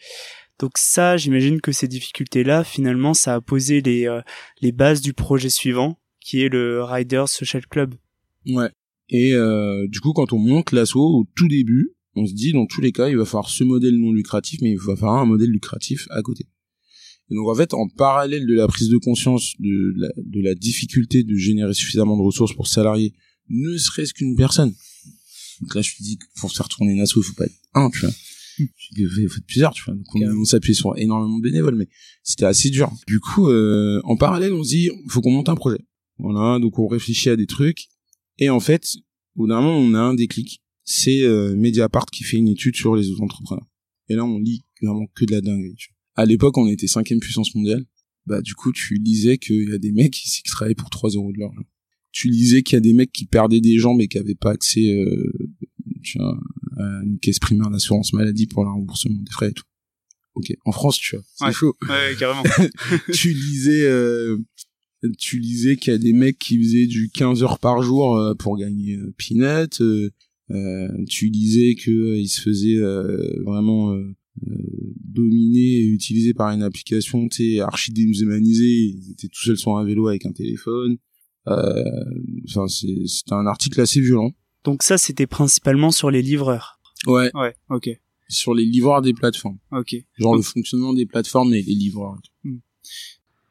[0.57, 4.21] Donc ça, j'imagine que ces difficultés-là, finalement, ça a posé les euh,
[4.61, 7.93] les bases du projet suivant, qui est le Riders Social Club.
[8.47, 8.69] Ouais.
[9.09, 12.65] Et euh, du coup, quand on monte l'assaut au tout début, on se dit dans
[12.65, 15.25] tous les cas, il va falloir ce modèle non lucratif, mais il va falloir un
[15.25, 16.47] modèle lucratif à côté.
[17.29, 20.55] Et donc en fait, en parallèle de la prise de conscience de la, de la
[20.55, 23.13] difficulté de générer suffisamment de ressources pour salarier,
[23.49, 24.73] ne serait-ce qu'une personne.
[25.61, 27.89] Donc là, je me dis pour faire tourner une asso, il faut pas être un,
[27.89, 28.13] tu vois.
[28.59, 29.93] Il faut être plusieurs, tu vois.
[29.93, 31.87] Donc on, on s'appuie sur énormément de bénévoles, mais
[32.23, 32.91] c'était assez dur.
[33.07, 35.79] Du coup, euh, en parallèle, on se dit, faut qu'on monte un projet.
[36.17, 37.87] Voilà, donc on réfléchit à des trucs
[38.39, 38.95] et en fait,
[39.35, 40.61] au bout d'un moment, on a un déclic.
[40.83, 43.67] C'est euh, Mediapart qui fait une étude sur les autres entrepreneurs.
[44.09, 45.75] Et là, on lit vraiment que de la dinguerie.
[46.15, 47.85] À l'époque, on était cinquième puissance mondiale.
[48.25, 51.11] Bah, du coup, tu lisais qu'il y a des mecs ici qui travaillaient pour 3
[51.11, 51.51] euros de l'heure.
[52.11, 54.51] Tu lisais qu'il y a des mecs qui perdaient des jambes et qui avaient pas
[54.51, 55.31] accès, euh,
[56.77, 59.65] à une caisse primaire d'assurance maladie pour le remboursement des frais et tout.
[60.35, 60.53] Ok.
[60.65, 61.75] En France, tu vois, c'est chaud.
[61.87, 62.43] Ouais, carrément.
[63.13, 64.37] tu lisais, euh,
[65.17, 68.33] tu lisais qu'il y a des mecs qui faisaient du 15 heures par jour euh,
[68.33, 69.81] pour gagner euh, peanut
[70.49, 72.79] euh, tu lisais que euh, ils se faisaient
[73.45, 73.97] vraiment
[75.03, 79.83] dominer et utilisés par une application tu archi déshumanisée ils étaient tout seuls sur un
[79.83, 80.97] vélo avec un téléphone.
[81.45, 84.31] Enfin c'est c'était un article assez violent.
[84.63, 86.79] Donc ça c'était principalement sur les livreurs.
[87.07, 87.31] Ouais.
[87.33, 87.89] Ouais ok.
[88.29, 89.57] Sur les livreurs des plateformes.
[89.71, 89.95] Ok.
[90.17, 92.17] Genre le fonctionnement des plateformes et les livreurs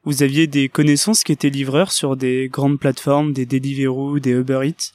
[0.07, 4.61] vous aviez des connaissances qui étaient livreurs sur des grandes plateformes, des Deliveroo, des Uber
[4.63, 4.93] Eats?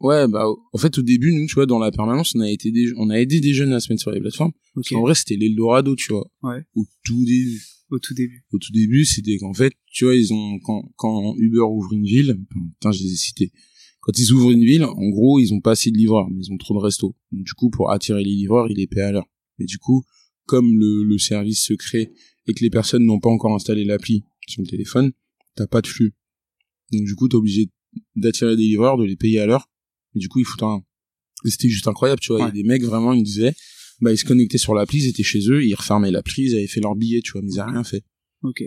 [0.00, 2.72] Ouais, bah en fait au début nous, tu vois, dans la permanence, on a été
[2.72, 4.52] des, on a aidé des jeunes à se mettre sur les plateformes.
[4.94, 6.30] En vrai, c'était l'Eldorado, tu vois.
[6.42, 6.62] Ouais.
[6.74, 7.62] Au tout début.
[7.90, 8.42] Au tout début.
[8.50, 12.04] Au tout début, c'était qu'en fait, tu vois, ils ont quand quand Uber ouvre une
[12.04, 13.52] ville, putain, je les ai cités.
[14.00, 16.52] Quand ils ouvrent une ville, en gros, ils ont pas assez de livreurs, mais ils
[16.52, 17.14] ont trop de restos.
[17.32, 19.28] du coup, pour attirer les livreurs, ils les paient à l'heure.
[19.58, 20.04] Mais du coup,
[20.46, 22.12] comme le, le service se crée
[22.46, 25.12] et que les personnes n'ont pas encore installé l'appli sur le téléphone,
[25.54, 26.14] t'as pas de flux.
[26.92, 27.70] Donc du coup, t'es obligé
[28.16, 29.68] d'attirer des livreurs, de les payer à l'heure,
[30.14, 30.82] et du coup, ils foutent un...
[31.44, 32.40] Et c'était juste incroyable, tu vois.
[32.40, 33.54] Il y a des mecs, vraiment, ils disaient,
[34.00, 36.66] bah, ils se connectaient sur l'appli, ils étaient chez eux, ils refermaient l'appli, ils avaient
[36.66, 38.02] fait leur billet, tu vois, mais ils avaient rien fait.
[38.42, 38.62] Ok.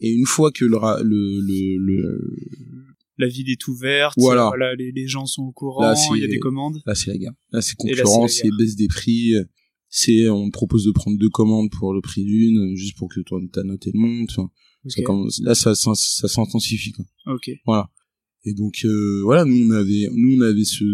[0.00, 2.86] Et une fois que le, le, le, le...
[3.16, 6.38] la ville est ouverte, voilà, les, les, gens sont au courant, il y a des
[6.38, 6.80] commandes.
[6.86, 7.32] Là, c'est la guerre.
[7.52, 9.32] Là, c'est concurrence, c'est baisse des prix.
[9.88, 13.40] C'est, on propose de prendre deux commandes pour le prix d'une, juste pour que toi,
[13.50, 14.30] ta note elle monte.
[14.30, 14.50] Enfin,
[15.42, 16.92] là, ça, ça, ça s'intensifie.
[16.92, 17.04] Quoi.
[17.26, 17.50] Ok.
[17.66, 17.90] Voilà.
[18.44, 20.84] Et donc euh, voilà, nous on avait, nous on avait ce,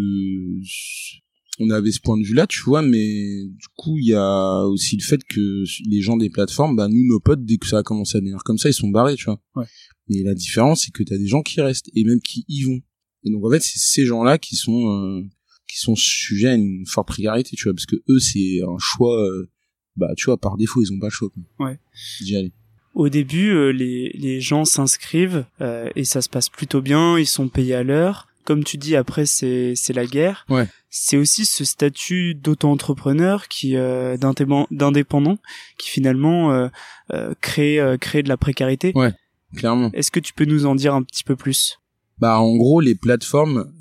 [1.60, 4.64] on avait ce point de vue là, tu vois, mais du coup il y a
[4.66, 7.78] aussi le fait que les gens des plateformes, bah nous nos potes dès que ça
[7.78, 9.40] a commencé à devenir comme ça, ils sont barrés, tu vois.
[9.56, 9.66] Ouais.
[10.08, 12.80] Mais la différence c'est que t'as des gens qui restent et même qui y vont.
[13.24, 15.22] Et donc en fait c'est ces gens-là qui sont euh,
[15.68, 19.22] qui sont sujets à une forte précarité, tu vois, parce que eux c'est un choix,
[19.22, 19.50] euh,
[19.96, 21.28] bah tu vois par défaut ils ont pas le choix.
[21.28, 21.68] Quoi.
[21.68, 21.78] Ouais.
[22.22, 22.52] D'y aller
[22.94, 27.26] au début, euh, les, les gens s'inscrivent euh, et ça se passe plutôt bien, ils
[27.26, 28.28] sont payés à l'heure.
[28.44, 30.44] Comme tu dis, après c'est c'est la guerre.
[30.50, 30.68] Ouais.
[30.90, 35.38] C'est aussi ce statut d'auto-entrepreneur qui euh, d'indépendant
[35.78, 36.68] qui finalement euh,
[37.12, 38.92] euh, crée crée de la précarité.
[38.94, 39.12] Ouais,
[39.56, 39.90] clairement.
[39.94, 41.78] Est-ce que tu peux nous en dire un petit peu plus?
[42.18, 43.72] Bah en gros, les plateformes,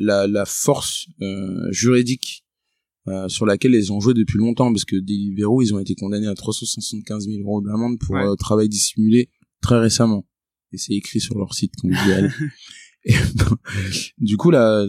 [0.00, 1.06] la, la force
[1.70, 2.44] juridique
[3.08, 6.26] euh, sur laquelle ils ont joué depuis longtemps parce que Deliveroo ils ont été condamnés
[6.26, 9.30] à 375 000 euros d'amende pour euh, travail dissimulé
[9.62, 10.26] très récemment.
[10.72, 11.88] Et c'est écrit sur leur site qu'on
[13.04, 13.14] et,
[14.18, 14.86] du coup là,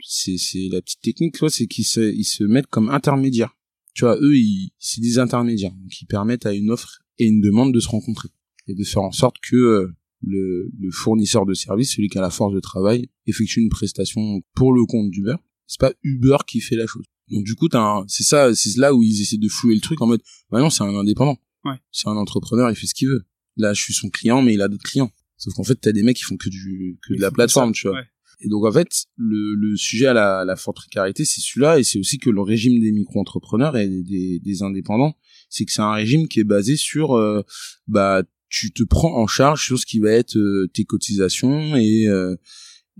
[0.00, 3.56] c'est c'est la petite technique toi c'est qu'ils se ils se mettent comme intermédiaires.
[3.94, 5.74] Tu vois eux ils c'est des intermédiaires.
[5.90, 8.28] Qui permettent à une offre et une demande de se rencontrer
[8.68, 12.20] et de faire en sorte que euh, le, le fournisseur de service celui qui a
[12.20, 15.34] la force de travail effectue une prestation pour le compte d'Uber.
[15.66, 17.68] C'est pas Uber qui fait la chose donc du coup,
[18.08, 20.70] c'est ça, c'est là où ils essaient de flouer le truc en mode, bah non,
[20.70, 21.38] c'est un indépendant.
[21.64, 21.76] Ouais.
[21.90, 23.26] C'est un entrepreneur, il fait ce qu'il veut.
[23.56, 25.10] Là, je suis son client, mais il a d'autres clients.
[25.36, 27.88] Sauf qu'en fait, t'as des mecs qui font que du que de la plateforme, tu
[27.88, 28.00] vois.
[28.40, 31.84] Et donc en fait, le, le sujet à la, la forte précarité, c'est celui-là, et
[31.84, 35.16] c'est aussi que le régime des micro-entrepreneurs et des, des, indépendants,
[35.48, 37.42] c'est que c'est un régime qui est basé sur, euh,
[37.88, 42.06] bah, tu te prends en charge sur ce qui va être euh, tes cotisations et
[42.06, 42.36] euh,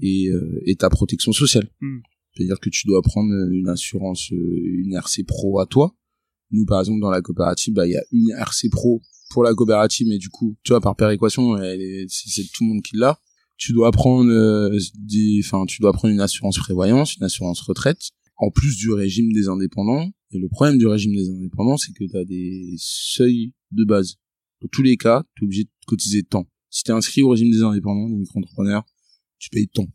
[0.03, 0.29] et,
[0.67, 1.71] et, ta protection sociale.
[1.81, 2.01] Hmm.
[2.37, 5.95] C'est-à-dire que tu dois prendre une assurance, une RC Pro à toi.
[6.51, 9.55] Nous, par exemple, dans la coopérative, bah, il y a une RC Pro pour la
[9.55, 11.57] coopérative, mais du coup, tu vois, par péréquation,
[12.09, 13.19] c'est tout le monde qui l'a
[13.57, 14.79] tu dois prendre euh,
[15.41, 19.49] enfin tu dois prendre une assurance prévoyance, une assurance retraite en plus du régime des
[19.49, 23.85] indépendants et le problème du régime des indépendants c'est que tu as des seuils de
[23.85, 24.17] base.
[24.61, 26.47] Dans tous les cas, tu es obligé de cotiser tant.
[26.71, 28.85] Si tu es inscrit au régime des indépendants, des micro-entrepreneurs,
[29.39, 29.87] tu payes tant.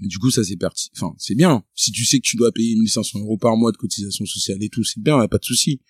[0.00, 0.90] Mais du coup, ça c'est parti.
[0.96, 1.62] Enfin, c'est bien.
[1.74, 4.68] Si tu sais que tu dois payer 1500 euros par mois de cotisation sociale et
[4.68, 5.80] tout, c'est bien, y a pas de souci.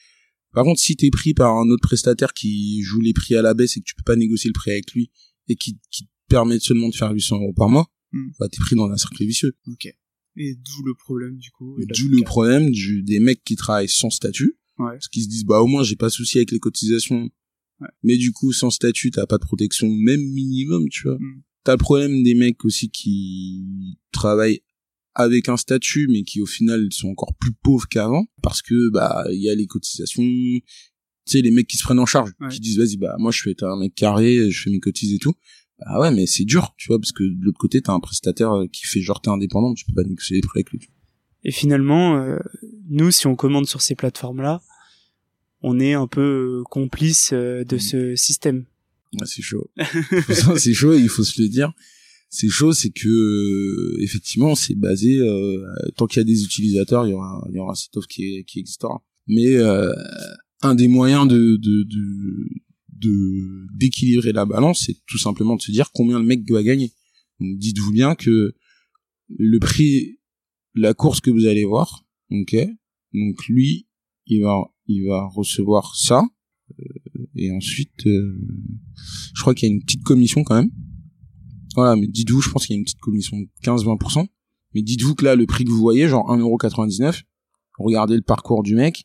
[0.52, 3.54] Par contre, si t'es pris par un autre prestataire qui joue les prix à la
[3.54, 5.10] baisse et que tu peux pas négocier le prix avec lui
[5.48, 8.30] et qui, qui permet seulement de faire 800 euros par mois, hmm.
[8.38, 9.52] bah t'es pris dans un cercle vicieux.
[9.66, 9.86] Ok.
[10.36, 11.76] Et d'où le problème du coup.
[11.78, 14.92] D'où le problème du, des mecs qui travaillent sans statut, ouais.
[14.92, 17.30] parce qu'ils se disent bah au moins j'ai pas souci avec les cotisations,
[17.80, 17.88] ouais.
[18.02, 21.18] mais du coup sans statut t'as pas de protection même minimum, tu vois.
[21.18, 21.42] Hmm.
[21.64, 24.62] T'as le problème des mecs aussi qui travaillent
[25.14, 29.24] avec un statut mais qui au final sont encore plus pauvres qu'avant parce que bah
[29.30, 30.62] il y a les cotisations tu
[31.26, 33.56] sais les mecs qui se prennent en charge qui disent vas-y bah moi je fais
[33.62, 35.34] un mec carré je fais mes cotises et tout
[35.86, 38.52] ah ouais, mais c'est dur, tu vois, parce que de l'autre côté, t'as un prestataire
[38.52, 40.90] euh, qui fait genre t'es indépendant, tu peux pas négocier les prix avec lui.
[41.42, 42.38] Et finalement, euh,
[42.88, 44.60] nous, si on commande sur ces plateformes-là,
[45.62, 47.78] on est un peu euh, complice de mm.
[47.78, 48.66] ce système.
[49.14, 49.70] Ouais, c'est chaud.
[50.56, 51.72] c'est chaud, il faut se le dire.
[52.28, 55.18] C'est chaud, c'est que effectivement, c'est basé
[55.96, 58.44] tant qu'il y a des utilisateurs, il y aura, il y aura cette offre qui,
[58.44, 59.02] qui existera.
[59.26, 59.56] Mais
[60.62, 65.90] un des moyens de, de, de d'équilibrer la balance, c'est tout simplement de se dire
[65.92, 66.92] combien le mec va gagner.
[67.40, 68.54] Donc dites-vous bien que
[69.28, 70.18] le prix,
[70.74, 72.56] la course que vous allez voir, ok,
[73.14, 73.88] donc lui,
[74.26, 76.26] il va, il va recevoir ça, euh,
[77.36, 78.38] et ensuite, euh,
[79.34, 80.70] je crois qu'il y a une petite commission quand même.
[81.76, 84.26] Voilà, mais dites-vous, je pense qu'il y a une petite commission de 15-20%.
[84.74, 87.22] Mais dites-vous que là, le prix que vous voyez, genre 1,99€,
[87.78, 89.04] regardez le parcours du mec,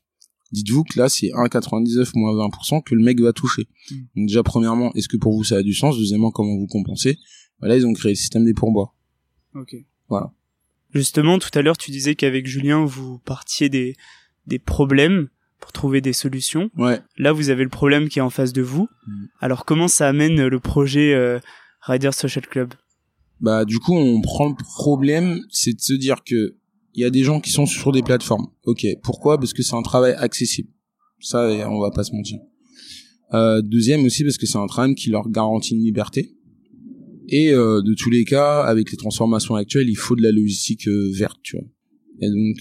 [0.51, 3.67] dites-vous que là c'est 1,99 moins 20% que le mec va toucher.
[3.89, 3.95] Hmm.
[4.15, 5.97] Donc déjà premièrement, est-ce que pour vous ça a du sens?
[5.97, 7.17] Deuxièmement, comment vous compensez?
[7.59, 8.95] Voilà, ils ont créé le système des pourboires.
[9.55, 9.75] Ok.
[10.09, 10.31] Voilà.
[10.93, 13.95] Justement, tout à l'heure, tu disais qu'avec Julien, vous partiez des,
[14.45, 15.29] des problèmes
[15.60, 16.70] pour trouver des solutions.
[16.78, 17.00] Ouais.
[17.18, 18.88] Là, vous avez le problème qui est en face de vous.
[19.08, 19.26] Hmm.
[19.39, 21.39] Alors, comment ça amène le projet euh,
[21.82, 22.74] Rider Social Club?
[23.41, 26.56] Bah, du coup, on prend le problème, c'est de se dire que
[26.94, 28.48] il y a des gens qui sont sur des plateformes.
[28.63, 29.38] Ok, pourquoi?
[29.38, 30.70] Parce que c'est un travail accessible.
[31.20, 32.39] Ça, on va pas se mentir.
[33.34, 36.36] Euh, deuxième aussi parce que c'est un travail qui leur garantit une liberté.
[37.28, 40.88] Et euh, de tous les cas, avec les transformations actuelles, il faut de la logistique
[40.88, 41.65] euh, verte, tu vois.
[42.22, 42.58] Et donc,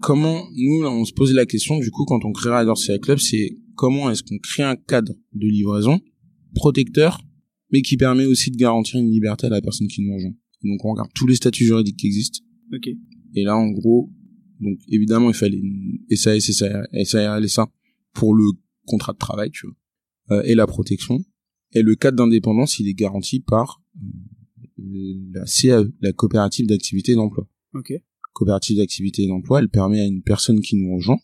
[0.00, 3.18] comment nous, on se pose la question du coup quand on crée Rider CA Club,
[3.18, 6.00] c'est comment est-ce qu'on crée un cadre de livraison
[6.54, 7.20] protecteur,
[7.72, 10.34] mais qui permet aussi de garantir une liberté à la personne qui nous rejoint.
[10.64, 12.40] Donc on regarde tous les statuts juridiques qui existent.
[12.74, 12.88] Ok.
[13.34, 14.10] Et là, en gros,
[14.60, 17.70] donc évidemment, il fallait une SAS, SARL et ça
[18.12, 18.44] pour le
[18.86, 21.24] contrat de travail, tu vois, euh, et la protection.
[21.72, 23.82] Et le cadre d'indépendance, il est garanti par
[24.78, 27.46] euh, la CAE, la coopérative d'activité et d'emploi.
[27.74, 27.92] Ok.
[28.38, 31.18] Coopérative d'activité et d'emploi, elle permet à une personne qui nous rejoint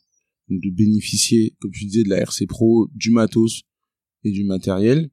[0.49, 3.63] de bénéficier, comme tu disais, de la RC Pro, du matos
[4.25, 5.11] et du matériel,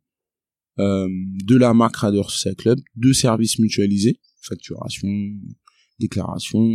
[0.79, 1.07] euh,
[1.45, 5.09] de la marque Radar Club, de services mutualisés, facturation,
[5.99, 6.67] déclaration,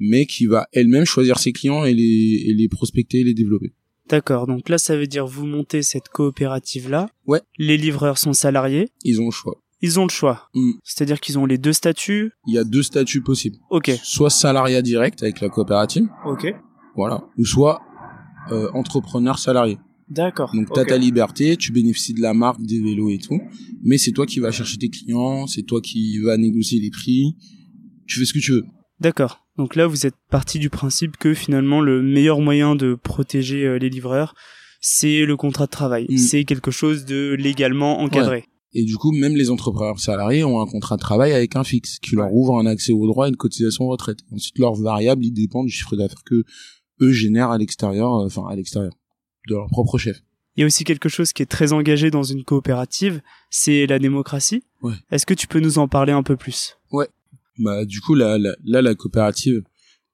[0.00, 3.74] mais qui va elle-même choisir ses clients et les, et les prospecter et les développer.
[4.08, 7.08] D'accord, donc là ça veut dire vous montez cette coopérative là.
[7.26, 7.42] Ouais.
[7.58, 8.88] Les livreurs sont salariés.
[9.04, 9.62] Ils ont le choix.
[9.80, 10.48] Ils ont le choix.
[10.54, 10.72] Mm.
[10.82, 12.32] C'est-à-dire qu'ils ont les deux statuts.
[12.46, 13.56] Il y a deux statuts possibles.
[13.70, 13.90] Ok.
[14.02, 16.08] Soit salariat direct avec la coopérative.
[16.24, 16.52] Ok.
[16.96, 17.22] Voilà.
[17.36, 17.80] Ou soit
[18.50, 19.78] euh, entrepreneur salarié.
[20.08, 20.50] D'accord.
[20.54, 23.38] Donc t'as ta liberté, tu bénéficies de la marque, des vélos et tout,
[23.82, 27.36] mais c'est toi qui vas chercher tes clients, c'est toi qui vas négocier les prix,
[28.06, 28.64] tu fais ce que tu veux.
[29.00, 29.44] D'accord.
[29.58, 33.78] Donc là, vous êtes parti du principe que finalement, le meilleur moyen de protéger euh,
[33.78, 34.34] les livreurs,
[34.80, 36.06] c'est le contrat de travail.
[36.08, 36.16] Mm.
[36.16, 38.46] C'est quelque chose de légalement encadré.
[38.74, 41.98] Et du coup, même les entrepreneurs salariés ont un contrat de travail avec un fixe
[41.98, 44.18] qui leur ouvre un accès au droit et une cotisation retraite.
[44.30, 46.44] Ensuite, leurs variables, ils dépendent du chiffre d'affaires que
[47.00, 48.92] eux génèrent à l'extérieur, euh, enfin à l'extérieur
[49.48, 50.22] de leur propre chef.
[50.56, 53.98] Il y a aussi quelque chose qui est très engagé dans une coopérative, c'est la
[53.98, 54.64] démocratie.
[54.82, 54.94] Ouais.
[55.10, 56.76] Est-ce que tu peux nous en parler un peu plus?
[56.90, 57.08] Ouais.
[57.58, 59.62] Bah du coup là, là, la coopérative,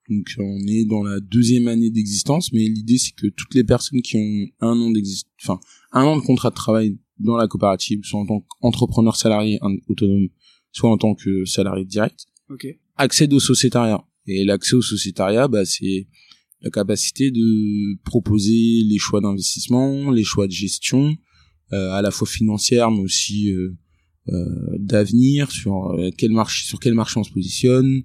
[0.09, 4.03] donc on est dans la deuxième année d'existence, mais l'idée c'est que toutes les personnes
[4.03, 5.61] qui ont un an d'existence, enfin
[5.93, 9.59] un an de contrat de travail dans la coopérative, soit en tant qu'entrepreneur salarié
[9.89, 10.29] autonome,
[10.73, 12.81] soit en tant que salarié direct, okay.
[12.97, 14.05] accèdent au sociétariat.
[14.27, 16.09] Et l'accès au sociétariat, bah, c'est
[16.62, 21.15] la capacité de proposer les choix d'investissement, les choix de gestion,
[21.73, 23.77] euh, à la fois financière, mais aussi euh,
[24.29, 24.45] euh,
[24.79, 28.03] d'avenir, sur quel marché, sur quel marché on se positionne,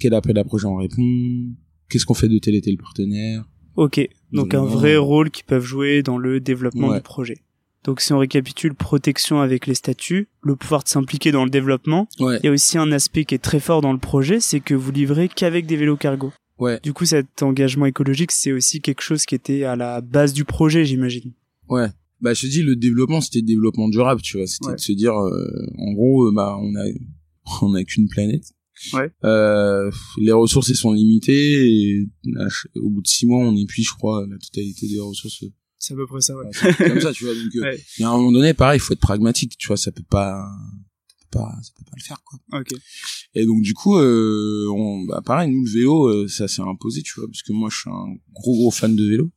[0.00, 1.54] quel appel à projet on répond,
[1.88, 3.48] qu'est-ce qu'on fait de tel et tel partenaire.
[3.76, 4.00] Ok,
[4.32, 7.38] donc un vrai rôle qu'ils peuvent jouer dans le développement du projet.
[7.84, 12.08] Donc si on récapitule protection avec les statuts, le pouvoir de s'impliquer dans le développement,
[12.18, 14.74] il y a aussi un aspect qui est très fort dans le projet, c'est que
[14.74, 16.32] vous livrez qu'avec des vélos cargo.
[16.58, 16.78] Ouais.
[16.82, 20.44] Du coup, cet engagement écologique, c'est aussi quelque chose qui était à la base du
[20.44, 21.32] projet, j'imagine.
[21.70, 21.88] Ouais.
[22.20, 24.92] Bah je te dis le développement c'était le développement durable, tu vois, c'était de se
[24.92, 26.84] dire euh, en gros euh, bah on a
[27.62, 28.44] on a qu'une planète.
[28.92, 29.10] Ouais.
[29.24, 32.08] Euh, les ressources elles sont limitées et
[32.76, 35.44] au bout de six mois on épuise je crois la totalité des ressources
[35.80, 36.44] c'est à peu près ça, ouais.
[36.76, 37.34] comme ça, tu vois.
[37.34, 39.78] Donc, euh, à un moment donné, pareil, il faut être pragmatique, tu vois.
[39.78, 40.46] Ça peut pas,
[41.08, 42.60] ça peut pas, ça peut pas le faire, quoi.
[42.60, 42.68] Ok.
[43.34, 47.00] Et donc, du coup, euh, on, bah, pareil, nous, le vélo, euh, ça s'est imposé,
[47.02, 49.30] tu vois, parce que moi, je suis un gros, gros fan de vélo.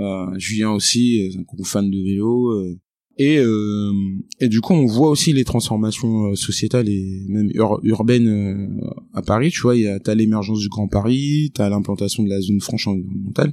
[0.00, 2.52] Euh, Julien aussi, euh, un gros fan de vélo.
[2.52, 2.78] Euh,
[3.16, 3.92] et, euh,
[4.38, 7.50] et du coup, on voit aussi les transformations sociétales et même
[7.82, 8.80] urbaines
[9.12, 9.50] à Paris.
[9.50, 12.60] Tu vois, il y a t'as l'émergence du Grand Paris, t'as l'implantation de la zone
[12.60, 13.52] franche environnementale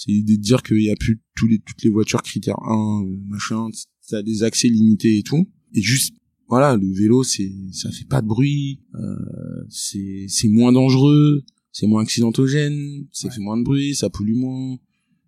[0.00, 3.04] c'est l'idée de dire qu'il y a plus tous les toutes les voitures critères 1
[3.04, 3.68] euh, machin
[4.00, 6.14] ça des accès limités et tout et juste
[6.48, 11.86] voilà le vélo c'est ça fait pas de bruit euh, c'est c'est moins dangereux c'est
[11.86, 14.78] moins accidentogène ça fait moins de bruit ça pollue moins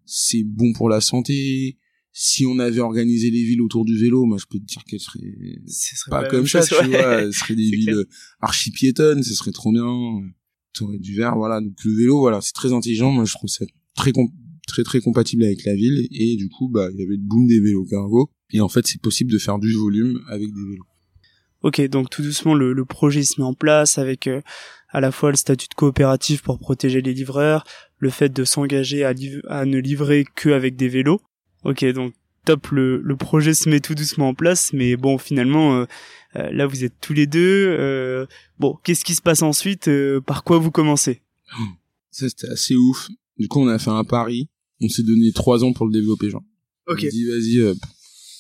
[0.07, 1.77] c'est bon pour la santé
[2.15, 5.01] si on avait organisé les villes autour du vélo, moi je peux te dire qu'elles
[5.01, 8.05] seraient serait pas, comme ça, tu vois, ce serait des villes
[8.41, 9.87] archi piétonnes, ce serait trop bien.
[10.75, 11.63] T'aurais du verre, voilà.
[11.63, 13.11] Donc le vélo, voilà, c'est très intelligent.
[13.13, 13.65] Moi je trouve ça
[13.95, 14.13] très
[14.67, 16.09] très très compatible avec la ville.
[16.13, 18.31] Et du coup bah il y avait le boom des vélos cargo.
[18.51, 20.87] Et en fait c'est possible de faire du volume avec des vélos.
[21.63, 24.41] Ok donc tout doucement le, le projet se met en place avec euh,
[24.89, 27.65] à la fois le statut de coopérative pour protéger les livreurs,
[27.99, 29.15] le fait de s'engager à,
[29.49, 31.21] à ne livrer que avec des vélos.
[31.65, 34.73] Ok donc top le, le projet se met tout doucement en place.
[34.73, 35.85] Mais bon finalement euh,
[36.37, 38.27] euh, là vous êtes tous les deux
[38.59, 39.89] bon qu'est-ce qui se passe ensuite
[40.27, 41.23] par quoi vous commencez?
[42.11, 43.09] Ça c'était assez ouf.
[43.39, 44.49] Du coup on a fait un pari
[44.83, 46.45] on s'est donné trois ans pour le développer, genre.
[46.87, 47.05] Ok.
[47.05, 47.75] On dit, vas-y, euh,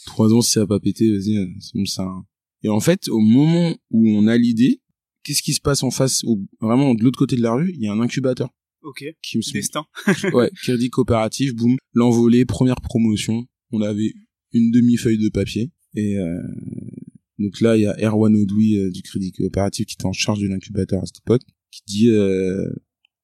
[0.06, 2.06] trois ans, si ça va pas péter, vas-y, euh, c'est ça.
[2.62, 4.80] Et en fait, au moment où on a l'idée,
[5.24, 6.22] qu'est-ce qui se passe en face,
[6.60, 8.50] vraiment de l'autre côté de la rue, il y a un incubateur.
[8.82, 9.04] Ok.
[9.22, 9.84] Qui me Destin.
[10.32, 13.46] ouais, crédit coopératif, boum, l'envolée, première promotion.
[13.70, 14.12] On avait
[14.52, 15.70] une demi-feuille de papier.
[15.94, 16.42] Et euh,
[17.38, 20.40] donc là, il y a Erwan Audoui euh, du crédit coopératif qui était en charge
[20.40, 22.68] de l'incubateur à cette époque, qui dit, euh,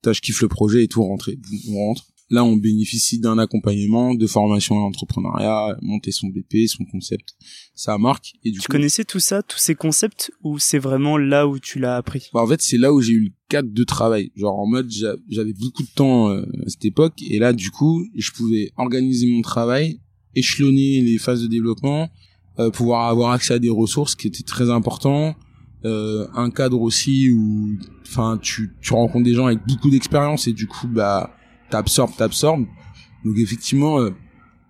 [0.04, 1.38] je kiffe le projet et tout, rentrer.
[1.68, 2.06] On rentre.
[2.30, 7.34] Là, on bénéficie d'un accompagnement, de formation à l'entrepreneuriat, monter son BP, son concept.
[7.74, 8.34] Ça marque.
[8.44, 11.78] Et du tu connaissais tout ça, tous ces concepts, ou c'est vraiment là où tu
[11.78, 12.28] l'as appris?
[12.34, 14.30] Bah, En fait, c'est là où j'ai eu le cadre de travail.
[14.36, 18.04] Genre en mode, j'avais beaucoup de temps euh, à cette époque, et là, du coup,
[18.14, 20.00] je pouvais organiser mon travail,
[20.34, 22.10] échelonner les phases de développement,
[22.58, 25.34] euh, pouvoir avoir accès à des ressources qui étaient très importants.
[25.84, 30.52] Euh, un cadre aussi où enfin tu tu rencontres des gens avec beaucoup d'expérience et
[30.52, 31.37] du coup bah
[31.70, 32.66] t'absorbes, t'absorbes.
[33.24, 34.10] Donc effectivement, euh,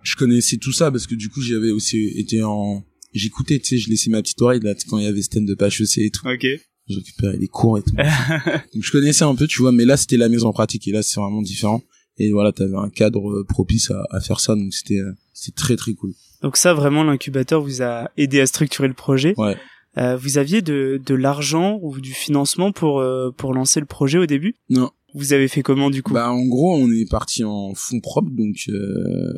[0.03, 2.83] je connaissais tout ça parce que du coup j'avais aussi été en,
[3.13, 5.55] j'écoutais, tu sais, je laissais ma petite oreille là quand il y avait stand de
[5.59, 6.27] HEC et tout.
[6.27, 6.45] Ok.
[6.87, 7.95] Je récupérais les cours et tout.
[8.73, 10.91] Donc je connaissais un peu, tu vois, mais là c'était la mise en pratique et
[10.91, 11.83] là c'est vraiment différent.
[12.17, 15.55] Et voilà, t'avais un cadre euh, propice à, à faire ça, donc c'était euh, c'était
[15.55, 16.13] très très cool.
[16.41, 19.33] Donc ça vraiment l'incubateur vous a aidé à structurer le projet.
[19.37, 19.55] Ouais.
[19.97, 23.03] Euh, vous aviez de, de l'argent ou du financement pour
[23.37, 24.55] pour lancer le projet au début?
[24.69, 26.13] Non, vous avez fait comment du coup?
[26.13, 29.33] Bah en gros, on est parti en fonds propres, donc euh,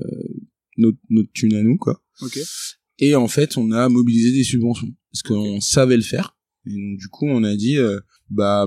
[0.78, 2.02] notre notre thune à nous quoi.
[2.22, 2.40] Ok.
[3.00, 6.38] Et en fait, on a mobilisé des subventions parce qu'on savait le faire.
[6.66, 8.00] Et donc du coup, on a dit euh,
[8.30, 8.66] bah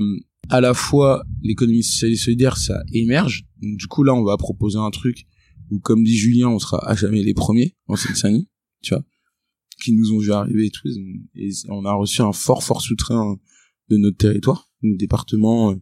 [0.50, 3.46] à la fois l'économie sociale et solidaire ça émerge.
[3.62, 5.26] Donc du coup là, on va proposer un truc
[5.70, 8.48] où comme dit Julien, on sera à jamais les premiers en Seine-Saint-Denis,
[8.82, 9.04] tu vois,
[9.82, 10.88] qui nous ont vu arriver et tout.
[11.34, 13.36] Et on a reçu un fort fort soutien
[13.88, 15.74] de notre territoire, notre département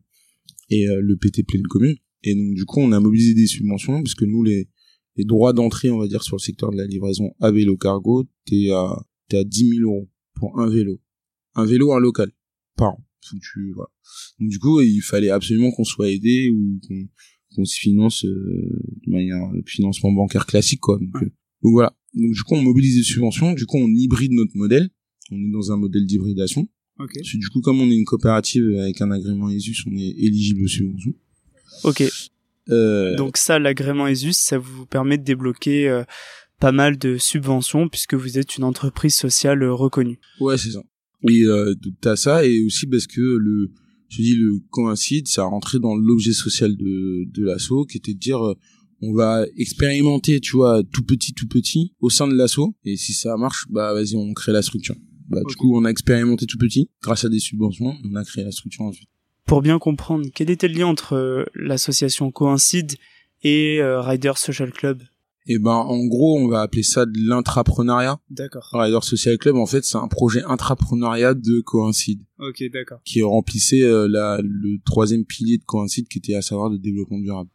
[0.73, 1.97] et euh, le PT pleine commune.
[2.25, 4.69] Et donc du coup, on a mobilisé des subventions parce que nous les
[5.17, 8.25] les droits d'entrée, on va dire, sur le secteur de la livraison à vélo cargo,
[8.47, 8.97] t'es à
[9.29, 11.01] t'es à 10 000 euros pour un vélo,
[11.55, 12.33] un vélo un local
[12.77, 13.05] par an.
[13.21, 13.91] Tu, voilà.
[14.41, 17.09] Donc du coup, il fallait absolument qu'on soit aidé ou qu'on
[17.55, 20.99] qu'on se finance euh, de manière financement bancaire classique quoi.
[20.99, 21.31] Donc, euh,
[21.63, 21.95] donc voilà.
[22.15, 23.53] Donc du coup, on mobilise des subventions.
[23.53, 24.89] Du coup, on hybride notre modèle.
[25.31, 26.69] On est dans un modèle d'hybridation.
[27.03, 27.21] Okay.
[27.35, 30.69] Du coup, comme on est une coopérative avec un agrément ESUS, on est éligible aux
[30.69, 31.15] subventions.
[31.85, 32.05] Ok.
[32.71, 33.17] Euh...
[33.17, 36.05] Donc ça, l'agrément ESUS, ça vous permet de débloquer euh,
[36.61, 40.21] pas mal de subventions puisque vous êtes une entreprise sociale reconnue.
[40.41, 40.83] Ouais, c'est ça.
[41.25, 43.71] Oui, euh, t'as ça et aussi parce que le
[44.09, 48.15] Je dis le coïncide, ça a rentré dans l'objet social de de l'assaut, qui était
[48.15, 48.55] de dire euh,
[49.01, 52.77] on va expérimenter, tu vois, tout petit, tout petit, au sein de l'assaut.
[52.85, 54.95] Et si ça marche, bah vas-y, on crée la structure.
[55.29, 58.45] Bah, Du coup, on a expérimenté tout petit, grâce à des subventions, on a créé
[58.45, 59.09] la structure ensuite.
[59.47, 62.93] Pour bien comprendre, quel était le lien entre euh, l'association Coïncide
[63.43, 65.03] et euh, Rider Social Club?
[65.49, 68.21] Et ben, en gros, on va appeler ça de l'intrapreneuriat.
[68.31, 68.69] D'accord.
[68.73, 73.01] Rider Social Club, en fait, c'est un projet intrapreneuriat de Coïncide, Ok, d'accord.
[73.05, 77.19] qui remplissait euh, la, le troisième pilier de Coïncide, qui était à savoir le développement
[77.19, 77.51] durable.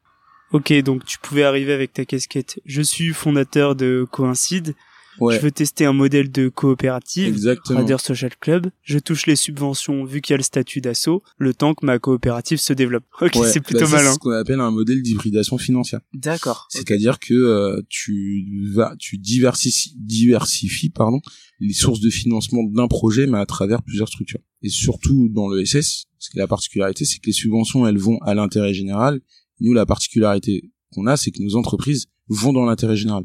[0.51, 2.59] Ok, donc tu pouvais arriver avec ta casquette.
[2.65, 4.75] Je suis fondateur de Coïncide.
[5.19, 7.27] Ouais, Je veux tester un modèle de coopérative.
[7.27, 7.79] exactement.
[7.79, 8.67] Rider Social Club.
[8.83, 11.99] Je touche les subventions vu qu'il y a le statut d'assaut, le temps que ma
[11.99, 13.03] coopérative se développe.
[13.21, 14.09] Ok, Ouais, c'est bah, plutôt ça, malin.
[14.09, 16.01] C'est ce qu'on appelle un modèle d'hybridation financière.
[16.13, 16.67] D'accord.
[16.69, 21.19] C'est-à-dire que euh, tu vas, tu diversifies, diversifies pardon,
[21.59, 24.39] les sources de financement d'un projet, mais à travers plusieurs structures.
[24.61, 27.97] Et surtout dans le SS, ce qui est la particularité, c'est que les subventions, elles
[27.97, 29.21] vont à l'intérêt général.
[29.59, 33.23] Nous, la particularité qu'on a, c'est que nos entreprises vont dans l'intérêt général.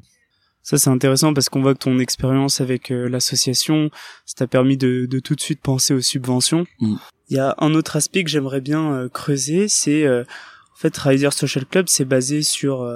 [0.63, 3.91] Ça c'est intéressant parce qu'on voit que ton expérience avec euh, l'association,
[4.27, 6.67] ça t'a permis de, de tout de suite penser aux subventions.
[6.81, 6.95] Mm.
[7.31, 10.97] Il y a un autre aspect que j'aimerais bien euh, creuser, c'est euh, en fait
[10.97, 12.89] Rider Social Club, c'est basé sur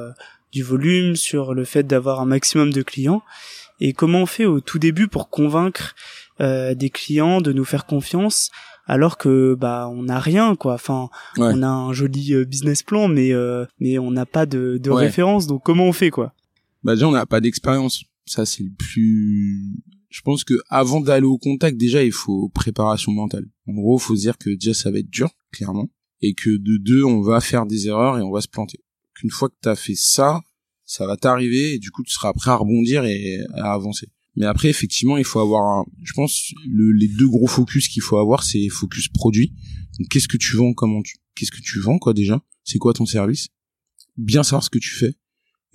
[0.53, 3.23] du volume, sur le fait d'avoir un maximum de clients.
[3.81, 5.95] Et comment on fait au tout début pour convaincre
[6.41, 8.51] euh, des clients de nous faire confiance
[8.87, 10.75] alors que bah on n'a rien quoi.
[10.75, 11.51] Enfin, Ouais.
[11.53, 15.03] on a un joli business plan, mais euh, mais on n'a pas de, de Ouais.
[15.07, 15.47] référence.
[15.47, 16.33] Donc comment on fait quoi?
[16.87, 18.05] Bah déjà, on n'a pas d'expérience.
[18.27, 19.75] Ça, c'est le plus.
[20.09, 23.45] Je pense que avant d'aller au contact, déjà, il faut préparation mentale.
[23.67, 26.77] En gros, faut se dire que déjà, ça va être dur, clairement, et que de
[26.77, 28.79] deux, on va faire des erreurs et on va se planter.
[29.17, 30.41] Qu'une fois que t'as fait ça,
[30.85, 34.07] ça va t'arriver et du coup, tu seras prêt à rebondir et à avancer.
[34.37, 38.03] Mais après, effectivement, il faut avoir, un- je pense, le- les deux gros focus qu'il
[38.03, 39.53] faut avoir, c'est focus produit.
[39.99, 42.41] Donc, qu'est-ce que tu vends, comment tu, qu'est-ce que tu vends, quoi, déjà?
[42.63, 43.49] C'est quoi ton service?
[44.17, 45.17] Bien savoir ce que tu fais.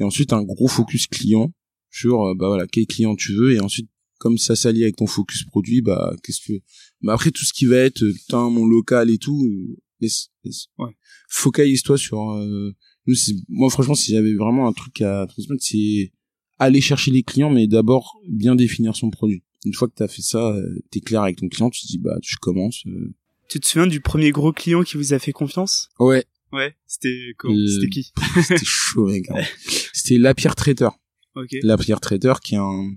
[0.01, 1.53] Et ensuite, un gros focus client
[1.91, 3.53] sur, euh, bah voilà, quel client tu veux.
[3.53, 3.87] Et ensuite,
[4.17, 6.53] comme ça s'allie avec ton focus produit, bah, qu'est-ce que,
[7.01, 10.29] bah après, tout ce qui va être, euh, putain, mon local et tout, euh, laisse,
[10.43, 10.65] laisse.
[10.79, 10.89] Ouais.
[11.29, 12.75] Focalise-toi sur, euh,
[13.05, 13.13] nous,
[13.47, 16.11] moi, franchement, si j'avais vraiment un truc à transmettre, c'est
[16.57, 19.43] aller chercher les clients, mais d'abord, bien définir son produit.
[19.65, 20.55] Une fois que t'as fait ça,
[20.89, 22.83] t'es clair avec ton client, tu te dis, bah, tu commences.
[22.87, 23.13] euh.
[23.49, 25.89] Tu te souviens du premier gros client qui vous a fait confiance?
[25.99, 27.33] Ouais, Ouais, c'était
[27.67, 28.11] C'était qui
[28.43, 29.25] c'était chaud, mec.
[29.29, 29.41] hein.
[29.93, 30.97] C'était la pierre traiteur.
[31.35, 31.55] Ok.
[31.63, 32.91] la Pierre Traiteur qui est un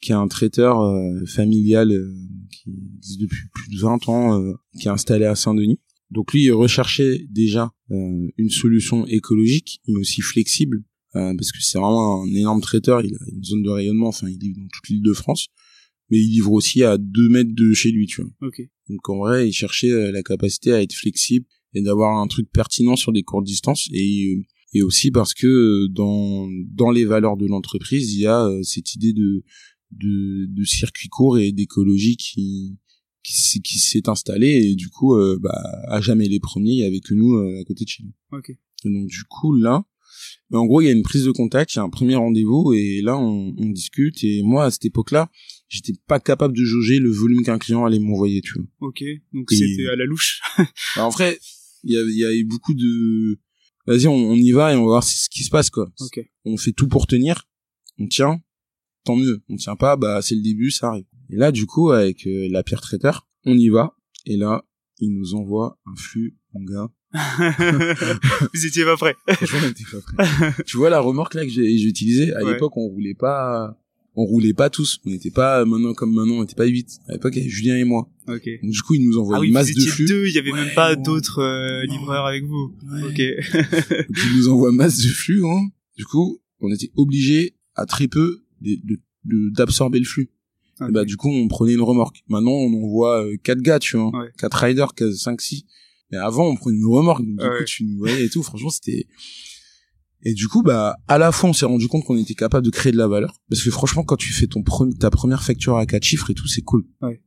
[0.00, 2.14] qui est un traiteur euh, familial euh,
[2.50, 5.80] qui existe depuis plus de 20 ans euh, qui est installé à Saint-Denis.
[6.10, 10.82] Donc lui il recherchait déjà euh, une solution écologique mais aussi flexible
[11.14, 14.28] euh, parce que c'est vraiment un énorme traiteur, il a une zone de rayonnement, enfin
[14.30, 15.48] il livre dans toute l'île de France
[16.10, 18.30] mais il livre aussi à 2 mètres de chez lui, tu vois.
[18.48, 18.62] Ok.
[18.88, 22.48] Donc en vrai, il cherchait euh, la capacité à être flexible et d'avoir un truc
[22.52, 24.46] pertinent sur des courtes distances et
[24.76, 28.62] et aussi parce que euh, dans dans les valeurs de l'entreprise, il y a euh,
[28.62, 29.44] cette idée de
[29.92, 32.76] de, de circuit court et d'écologie qui
[33.22, 35.54] qui, s'est- qui s'est installée et du coup euh, bah
[35.88, 38.12] à jamais les premiers, il y avait que nous euh, à côté de chez nous.
[38.38, 38.50] Ok.
[38.50, 39.84] Et donc du coup là,
[40.50, 42.16] mais en gros il y a une prise de contact, il y a un premier
[42.16, 45.30] rendez-vous et là on, on discute et moi à cette époque-là,
[45.68, 48.66] j'étais pas capable de jauger le volume qu'un client allait m'envoyer, tu vois.
[48.88, 49.02] Ok.
[49.32, 50.40] Donc Et- c'était à la louche.
[50.96, 51.38] Bah, en vrai,
[51.84, 53.38] il y a, il y a eu beaucoup de
[53.86, 55.90] vas-y on, on y va et on va voir ce qui se passe quoi.
[56.00, 56.20] Ok.
[56.44, 57.48] On fait tout pour tenir,
[57.98, 58.40] on tient,
[59.04, 59.42] tant mieux.
[59.48, 61.06] On tient pas, bah c'est le début, ça arrive.
[61.30, 63.94] Et là du coup avec euh, la pierre traiteur, on y va
[64.26, 64.64] et là
[64.98, 66.88] il nous envoie un flux, mon gars.
[68.54, 69.14] Vous étiez pas prêt.
[69.28, 70.64] Franchement, on était pas prêts.
[70.66, 72.32] tu vois la remorque là que j'ai j'ai utilisée?
[72.34, 72.52] À Ouais.
[72.52, 73.76] l'époque on roulait pas
[74.16, 77.00] on roulait pas tous, on n'était pas maintenant comme maintenant, on n'était pas 8.
[77.08, 78.08] À l'époque, il y avait Julien et moi.
[78.28, 78.48] Ok.
[78.62, 80.06] Donc, du coup, il nous envoie Ah oui, une vous masse de flux.
[80.06, 82.74] deux, il y avait même pas d'autres euh, livreurs avec vous.
[82.92, 83.02] Ouais.
[83.02, 83.58] Ok.
[84.08, 85.44] Donc, il nous envoie masse de flux.
[85.44, 85.68] Hein.
[85.96, 90.30] Du coup, on était obligé à très peu de- de- de- d'absorber le flux.
[90.88, 92.22] Et bah du coup, on prenait une remorque.
[92.28, 94.28] Maintenant, on envoie euh, quatre gars, tu vois, Ouais.
[94.38, 95.64] quatre riders, quatre, cinq, six.
[96.10, 97.24] Mais avant, on prenait une remorque.
[97.24, 97.58] Donc, du Ouais.
[97.58, 98.42] coup, tu nous voyais et tout.
[98.42, 99.06] Franchement, c'était.
[100.24, 102.70] Et du coup, bah, à la fois, on s'est rendu compte qu'on était capable de
[102.70, 103.34] créer de la valeur.
[103.50, 106.34] Parce que franchement, quand tu fais ton pre- ta première facture à quatre chiffres et
[106.34, 106.84] tout, c'est cool.
[107.02, 107.20] Ouais.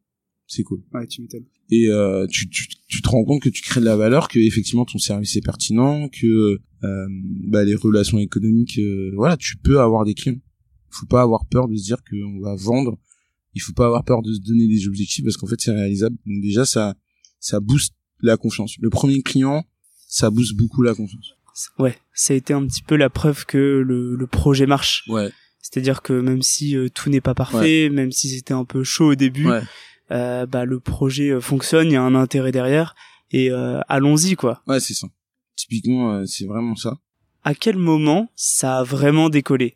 [0.47, 0.81] C'est cool.
[0.93, 1.45] Ouais, tu m'étonnes.
[1.69, 4.39] Et euh, tu, tu, tu te rends compte que tu crées de la valeur, que
[4.39, 7.07] effectivement ton service est pertinent, que euh,
[7.47, 10.39] bah, les relations économiques, euh, voilà, tu peux avoir des clients.
[10.89, 12.97] Il faut pas avoir peur de se dire qu'on va vendre.
[13.53, 16.15] Il faut pas avoir peur de se donner des objectifs parce qu'en fait c'est réalisable.
[16.25, 16.95] Donc déjà ça
[17.39, 18.75] ça booste la confiance.
[18.79, 19.65] Le premier client,
[20.07, 21.33] ça booste beaucoup la confiance.
[21.79, 25.03] Ouais, ça a été un petit peu la preuve que le, le projet marche.
[25.07, 25.31] Ouais.
[25.61, 29.11] C'est-à-dire que même si euh, tout n'est pas parfait, même si c'était un peu chaud
[29.11, 29.61] au début, Ouais.
[30.11, 32.95] euh, bah le projet euh, fonctionne, il y a un intérêt derrière.
[33.31, 34.61] et euh, allons-y quoi.
[34.67, 35.07] Ouais, c'est ça.
[35.55, 36.97] Typiquement, c'est vraiment ça.
[37.43, 39.75] À quel moment ça a vraiment décollé?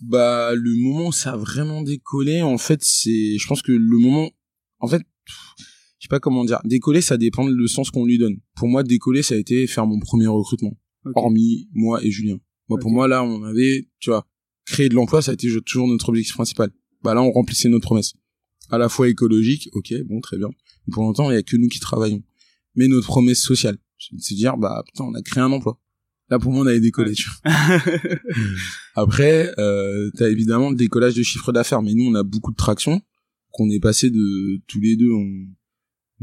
[0.00, 3.98] Bah, le moment où ça a vraiment décollé, en fait, c'est, je pense que le
[3.98, 4.28] moment,
[4.80, 8.36] en fait, je sais pas comment dire, décoller, ça dépend du sens qu'on lui donne.
[8.56, 10.76] Pour moi, décoller, ça a été faire mon premier recrutement,
[11.14, 12.38] hormis moi et Julien.
[12.68, 14.26] Moi, pour moi, là, on avait, tu vois,
[14.64, 16.70] créer de l'emploi, ça a été toujours notre objectif principal.
[17.02, 18.14] Bah là, on remplissait notre promesse.
[18.70, 20.48] À la fois écologique, ok, bon, très bien.
[20.86, 22.22] Mais pour longtemps, il y a que nous qui travaillons.
[22.74, 23.76] Mais notre promesse sociale,
[24.18, 25.78] c'est dire, bah putain, on a créé un emploi.
[26.30, 27.52] Là, pour moi, on avait décollé, tu vois.
[28.94, 32.56] Après, euh, t'as évidemment le décollage de chiffre d'affaires, mais nous, on a beaucoup de
[32.56, 33.02] traction,
[33.50, 35.46] qu'on est passé de tous les deux, on,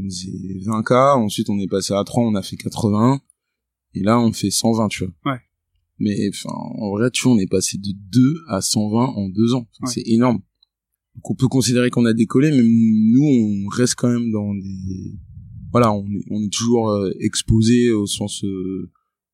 [0.00, 0.32] on faisait
[0.66, 3.20] 20K, ensuite on est passé à 3, on a fait 80,
[3.94, 5.32] et là, on fait 120, tu vois.
[5.32, 5.40] Ouais.
[5.98, 9.54] Mais enfin, en vrai, tu vois, on est passé de 2 à 120 en deux
[9.54, 9.68] ans.
[9.84, 10.40] C'est énorme.
[11.16, 15.18] Donc on peut considérer qu'on a décollé, mais nous, on reste quand même dans des...
[15.72, 18.44] Voilà, on est, on est toujours euh, exposé au sens...
[18.44, 18.90] Euh,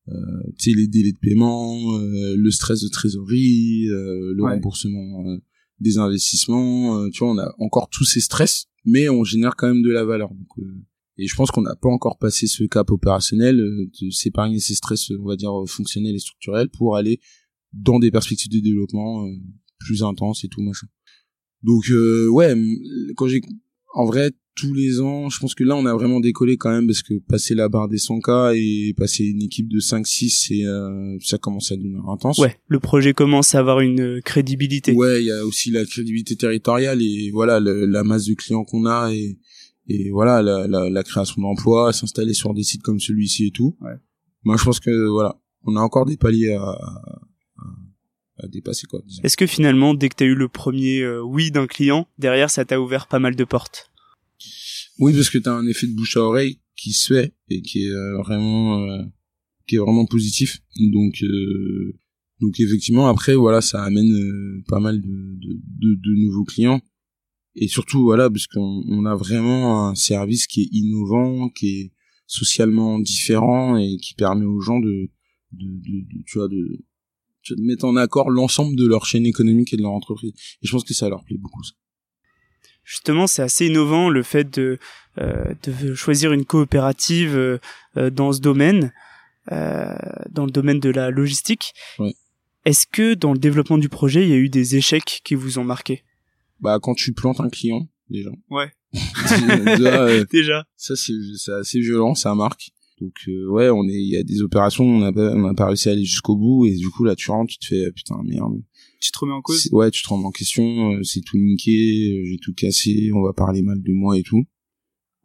[0.09, 0.13] euh,
[0.57, 5.37] tu sais, les délais de paiement, euh, le stress de trésorerie, euh, le remboursement
[5.79, 7.09] des investissements.
[7.11, 10.05] tu vois, on a encore tous ces stress, mais on génère quand même de la
[10.05, 10.29] valeur.
[10.29, 10.65] Donc,
[11.17, 14.75] et je pense qu'on n'a pas encore passé ce cap opérationnel euh, de s'épargner ces
[14.75, 17.19] stress, on va dire, fonctionnels et structurels pour aller
[17.73, 19.31] dans des perspectives de développement euh,
[19.79, 20.87] plus intenses et tout machin.
[21.63, 22.55] Donc euh, ouais,
[23.15, 23.41] quand j'ai
[23.93, 26.87] en vrai tous les ans, je pense que là on a vraiment décollé quand même
[26.87, 30.63] parce que passer la barre des 100K et passer une équipe de 5 6 c'est
[31.23, 32.39] ça commence à devenir intense.
[32.39, 34.93] Ouais, le projet commence à avoir une crédibilité.
[34.93, 38.87] Ouais, il y a aussi la crédibilité territoriale et voilà la masse de clients qu'on
[38.87, 39.37] a et
[39.87, 43.77] et voilà la, la, la création d'emplois, s'installer sur des sites comme celui-ci et tout.
[43.81, 43.95] Ouais.
[44.43, 47.23] Moi, je pense que voilà, on a encore des paliers à, à,
[48.43, 49.01] à dépasser quoi.
[49.23, 52.49] Est-ce que finalement, dès que tu as eu le premier euh, oui d'un client, derrière
[52.49, 53.91] ça t'a ouvert pas mal de portes?
[54.99, 57.61] Oui, parce que tu as un effet de bouche à oreille qui se fait et
[57.61, 59.03] qui est euh, vraiment euh,
[59.67, 60.61] qui est vraiment positif.
[60.91, 61.23] Donc
[62.39, 66.81] donc effectivement après voilà, ça amène pas mal de, de, de, de nouveaux clients
[67.57, 71.91] et surtout voilà parce qu'on on a vraiment un service qui est innovant qui est
[72.27, 75.09] socialement différent et qui permet aux gens de,
[75.53, 76.85] de, de, tu vois de,
[77.49, 80.71] de mettre en accord l'ensemble de leur chaîne économique et de leur entreprise et je
[80.71, 81.73] pense que ça leur plaît beaucoup ça.
[82.83, 84.77] justement c'est assez innovant le fait de
[85.17, 87.57] euh, de choisir une coopérative euh,
[87.97, 88.93] euh dans ce domaine
[89.51, 89.95] euh,
[90.29, 92.13] dans le domaine de la logistique ouais.
[92.65, 95.57] est-ce que dans le développement du projet il y a eu des échecs qui vous
[95.57, 96.03] ont marqué?
[96.59, 98.29] Bah quand tu plantes un client déjà.
[98.49, 98.71] Ouais.
[98.93, 100.65] Déjà, euh, déjà.
[100.77, 102.71] ça c'est c'est assez violent ça marque.
[103.01, 105.53] Donc euh, ouais on est il y a des opérations on a pas on a
[105.53, 106.65] pas réussi à aller jusqu'au bout.
[106.65, 108.63] Et du coup là tu rentres tu te fais putain merde.
[109.01, 109.67] Tu te remets en cause?
[109.71, 113.33] Ouais tu te remets en question euh, c'est tout niqué j'ai tout cassé on va
[113.33, 114.45] parler mal de moi et tout.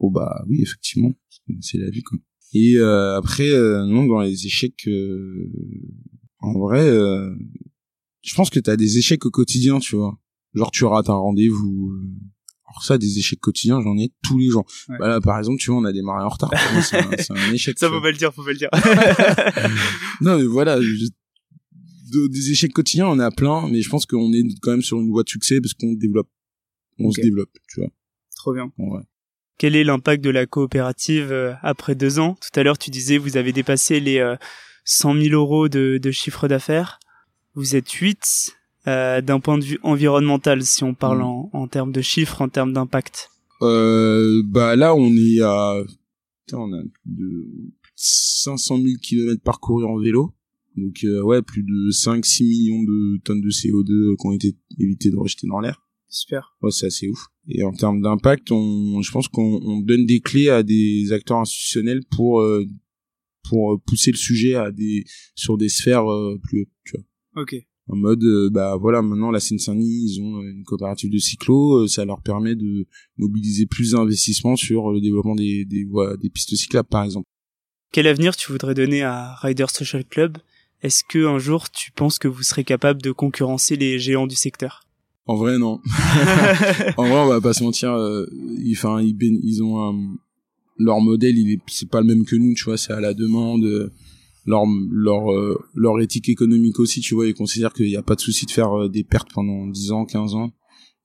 [0.00, 1.12] Bon bah oui effectivement
[1.60, 2.18] c'est la vie quoi.
[2.52, 3.48] Et après
[3.86, 4.88] non dans les échecs
[6.40, 6.84] en vrai
[8.22, 10.18] je pense que t'as des échecs au quotidien tu vois
[10.54, 12.10] genre tu rates un rendez-vous euh.
[12.68, 14.96] alors ça des échecs quotidiens j'en ai tous les jours ouais.
[14.98, 16.50] bah là par exemple tu vois on a démarré en retard
[16.82, 18.70] c'est un, un, échec ça faut pas le dire faut pas le dire
[20.20, 21.06] non mais voilà je...
[22.12, 25.00] de, des échecs quotidiens on a plein mais je pense qu'on est quand même sur
[25.00, 26.28] une voie de succès parce qu'on développe
[26.98, 27.22] on okay.
[27.22, 27.90] se développe tu vois
[28.36, 29.02] trop bien ouais.
[29.58, 32.34] quel est l'impact de la coopérative euh, après deux ans?
[32.34, 34.36] Tout à l'heure tu disais vous avez dépassé les euh,
[34.84, 36.98] 100 000 euros de, de chiffre d'affaires
[37.54, 41.22] vous êtes 8 euh, d'un point de vue environnemental, si on parle mmh.
[41.22, 43.30] en, en termes de chiffres, en termes d'impact
[43.62, 45.82] euh, Bah là, on est à,
[46.46, 50.34] Putain, on a de 500 000 kilomètres parcourus en vélo.
[50.76, 55.10] Donc euh, ouais, plus de 5-6 millions de tonnes de CO2 qui ont été évitées
[55.10, 55.86] de rejeter dans l'air.
[56.08, 56.56] Super.
[56.62, 57.26] Ouais, c'est assez ouf.
[57.48, 61.38] Et en termes d'impact, on, je pense qu'on on donne des clés à des acteurs
[61.38, 62.64] institutionnels pour euh,
[63.48, 65.04] pour pousser le sujet à des
[65.34, 66.68] sur des sphères euh, plus hautes.
[66.84, 67.42] Tu vois.
[67.42, 67.56] Ok
[67.88, 71.88] en mode euh, bah voilà maintenant la Seine-Saint-Denis ils ont une coopérative de cyclo euh,
[71.88, 76.54] ça leur permet de mobiliser plus d'investissements sur le développement des des voies des pistes
[76.54, 77.26] cyclables par exemple.
[77.92, 80.38] Quel avenir tu voudrais donner à Rider Social Club?
[80.82, 84.36] Est-ce que un jour tu penses que vous serez capable de concurrencer les géants du
[84.36, 84.82] secteur?
[85.26, 85.80] En vrai non.
[86.96, 88.26] En vrai on va pas se mentir euh,
[88.72, 90.16] enfin ils, ils ont un,
[90.78, 93.12] leur modèle il est c'est pas le même que nous tu vois c'est à la
[93.12, 93.90] demande
[94.44, 98.16] leur leur euh, leur éthique économique aussi tu vois ils considèrent qu'il n'y a pas
[98.16, 100.52] de souci de faire euh, des pertes pendant 10 ans 15 ans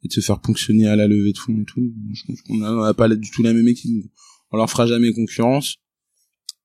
[0.03, 1.91] et de se faire ponctionner à la levée de fonds et tout.
[2.13, 4.05] Je pense qu'on n'a pas du tout la même équipe
[4.51, 5.77] on leur fera jamais concurrence.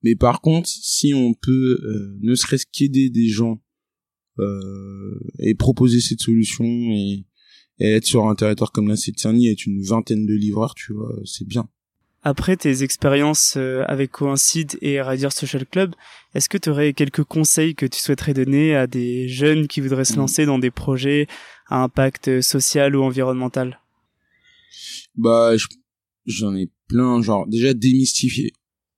[0.02, 3.62] Mais par contre si on peut euh, ne serait-ce qu'aider des gens
[4.38, 7.26] euh, et proposer cette solution et,
[7.78, 11.46] et, être sur un territoire comme la être une vingtaine de livreurs tu vois c'est
[11.46, 11.68] bien
[12.24, 15.94] Après tes expériences euh, avec Coincide et Radio Social Club,
[16.34, 20.04] est-ce que tu aurais quelques conseils que tu souhaiterais donner à des jeunes qui voudraient
[20.04, 20.18] se mm.
[20.18, 21.26] lancer dans des projets
[21.66, 23.80] à impact social ou environnemental?
[25.16, 25.52] Bah,
[26.26, 28.52] j'en ai plein, genre déjà démystifier.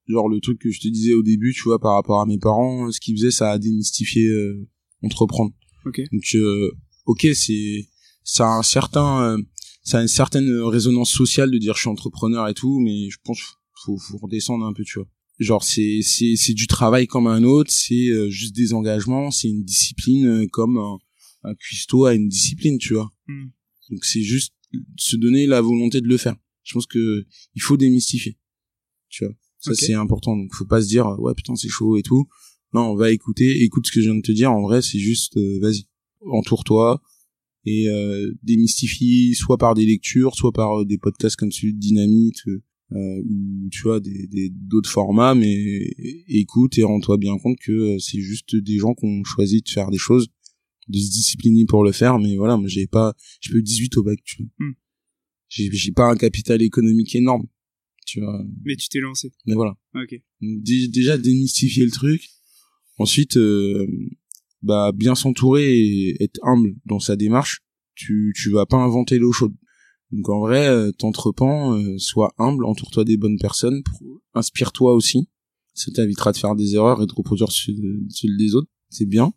[0.07, 2.39] Genre le truc que je te disais au début, tu vois, par rapport à mes
[2.39, 4.69] parents, ce qu'ils faisaient, ça a démystifié euh,
[5.03, 5.53] entreprendre.
[5.87, 6.03] Ok.
[6.13, 6.71] Donc, euh,
[7.07, 7.89] ok, c'est
[8.23, 9.39] ça a un certain
[9.85, 13.19] ça a une certaine résonance sociale de dire je suis entrepreneur et tout, mais je
[13.23, 13.41] pense
[13.85, 15.09] faut faut redescendre un peu, tu vois.
[15.39, 19.49] Genre c'est c'est c'est du travail comme un autre, c'est euh, juste des engagements, c'est
[19.49, 20.99] une discipline euh, comme un,
[21.43, 23.13] un cuistot a une discipline, tu vois.
[23.29, 23.49] Hmm.
[23.91, 24.55] Donc c'est juste
[24.97, 26.37] se donner la volonté de le faire.
[26.63, 28.39] Je pense que il faut démystifier.
[29.11, 29.35] Tu vois.
[29.59, 30.37] Ça c'est important.
[30.37, 32.27] Donc faut pas se dire ouais putain c'est chaud et tout.
[32.73, 34.51] Non, on va écouter, écoute ce que je viens de te dire.
[34.51, 35.87] En vrai, c'est juste euh, vas-y,
[36.21, 37.01] entoure-toi,
[37.67, 41.79] et euh, démystifie soit par des lectures, soit par euh, des podcasts comme celui de
[41.79, 42.47] Dynamite
[42.93, 45.35] euh, ou tu vois des d'autres formats.
[45.35, 45.91] Mais
[46.29, 49.91] écoute et rends-toi bien compte que c'est juste des gens qui ont choisi de faire
[49.91, 50.29] des choses
[50.89, 52.19] de se discipliner pour le faire.
[52.19, 54.69] Mais voilà moi j'ai pas j'ai pas eu 18 au bac tu vois.
[54.69, 54.75] Hmm.
[55.49, 57.47] j'ai j'ai pas un capital économique énorme
[58.07, 58.45] tu vois.
[58.65, 59.33] Mais tu t'es lancé.
[59.47, 59.77] Mais voilà.
[59.95, 60.21] Ok.
[60.41, 62.29] Déjà démystifier le truc.
[62.99, 63.87] Ensuite euh,
[64.65, 67.61] bah bien s'entourer et être humble dans sa démarche,
[67.95, 69.55] tu tu vas pas inventer l'eau chaude.
[70.11, 73.83] Donc en vrai, euh, t'entrepends, euh, sois humble, entoure-toi des bonnes personnes,
[74.35, 75.29] inspire-toi aussi.
[75.75, 79.33] Ça t'invitera de faire des erreurs et de reproduire celles des autres, c'est bien.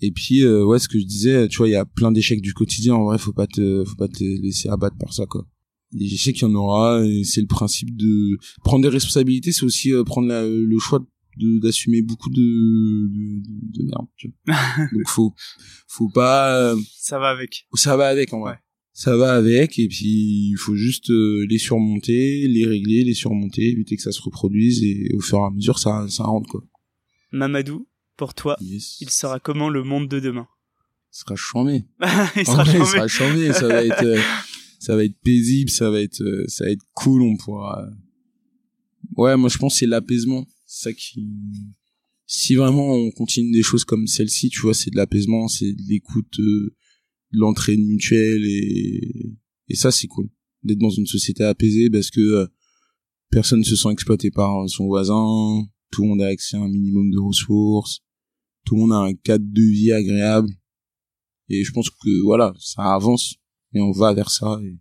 [0.00, 2.42] Et puis euh, ouais, ce que je disais, tu vois, il y a plein d'échecs
[2.42, 2.94] du quotidien.
[2.94, 5.46] En vrai, faut pas te faut pas te laisser abattre par ça quoi.
[5.98, 9.64] Et je sais qu'il y en aura, c'est le principe de prendre des responsabilités, c'est
[9.64, 11.06] aussi prendre le choix de
[11.60, 14.56] d'assumer beaucoup de, de, de, merde tu vois.
[14.92, 15.34] donc faut
[15.86, 17.66] faut pas ça va avec.
[17.74, 18.58] ça va avec en vrai.
[18.92, 23.70] Ça va avec et puis il faut juste euh, les surmonter les régler les surmonter
[23.70, 26.64] éviter que ça se reproduise et au fur et à mesure ça ça rentre quoi.
[27.30, 27.86] Mamadou
[28.16, 28.80] pour toi il
[29.10, 30.48] sera comment le monde de demain?
[31.12, 31.84] Il sera chambé.
[32.36, 33.52] Il sera chambé il sera chambé.
[33.52, 34.20] ça va être euh,
[34.80, 37.88] ça va être paisible ça va être euh, ça va être cool on pourra
[39.16, 41.26] ouais moi je pense c'est l'apaisement ça qui
[42.26, 45.82] si vraiment on continue des choses comme celle-ci tu vois c'est de l'apaisement c'est de
[45.88, 46.76] l'écoute euh,
[47.32, 49.36] de l'entraide mutuelle et
[49.70, 50.30] et ça c'est cool.
[50.62, 52.46] D'être dans une société apaisée parce que euh,
[53.30, 56.68] personne ne se sent exploité par son voisin tout le monde a accès à un
[56.68, 58.02] minimum de ressources
[58.66, 60.50] tout le monde a un cadre de vie agréable.
[61.48, 63.36] Et je pense que voilà ça avance
[63.72, 64.78] et on va vers ça et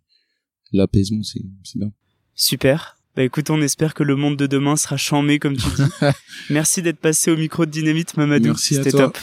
[0.74, 1.94] l'apaisement c'est c'est bien.
[2.36, 5.90] Super bah écoute, on espère que le monde de demain sera chamé comme tu dis.
[6.52, 8.56] Merci d'être passé au micro de Dynamite, Mamadou.
[8.56, 9.18] C'était top.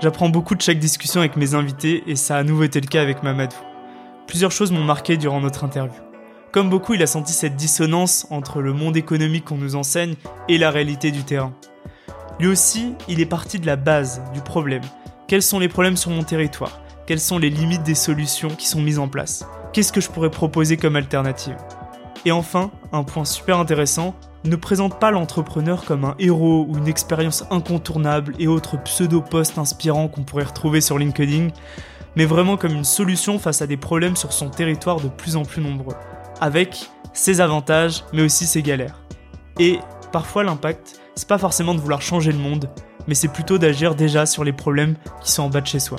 [0.00, 2.86] J'apprends beaucoup de chaque discussion avec mes invités et ça a à nouveau été le
[2.86, 3.56] cas avec Mamadou.
[4.26, 6.00] Plusieurs choses m'ont marqué durant notre interview.
[6.50, 10.14] Comme beaucoup, il a senti cette dissonance entre le monde économique qu'on nous enseigne
[10.48, 11.52] et la réalité du terrain.
[12.40, 14.84] Lui aussi, il est parti de la base, du problème.
[15.28, 16.80] Quels sont les problèmes sur mon territoire?
[17.06, 19.46] Quelles sont les limites des solutions qui sont mises en place?
[19.72, 21.56] Qu'est-ce que je pourrais proposer comme alternative?
[22.24, 26.88] Et enfin, un point super intéressant, ne présente pas l'entrepreneur comme un héros ou une
[26.88, 31.48] expérience incontournable et autres pseudo-posts inspirants qu'on pourrait retrouver sur LinkedIn,
[32.16, 35.44] mais vraiment comme une solution face à des problèmes sur son territoire de plus en
[35.44, 35.96] plus nombreux,
[36.40, 39.00] avec ses avantages mais aussi ses galères.
[39.60, 39.78] Et
[40.10, 42.68] parfois l'impact, c'est pas forcément de vouloir changer le monde,
[43.06, 45.98] mais c'est plutôt d'agir déjà sur les problèmes qui sont en bas de chez soi.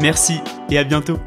[0.00, 0.40] Merci
[0.70, 1.18] et à bientôt.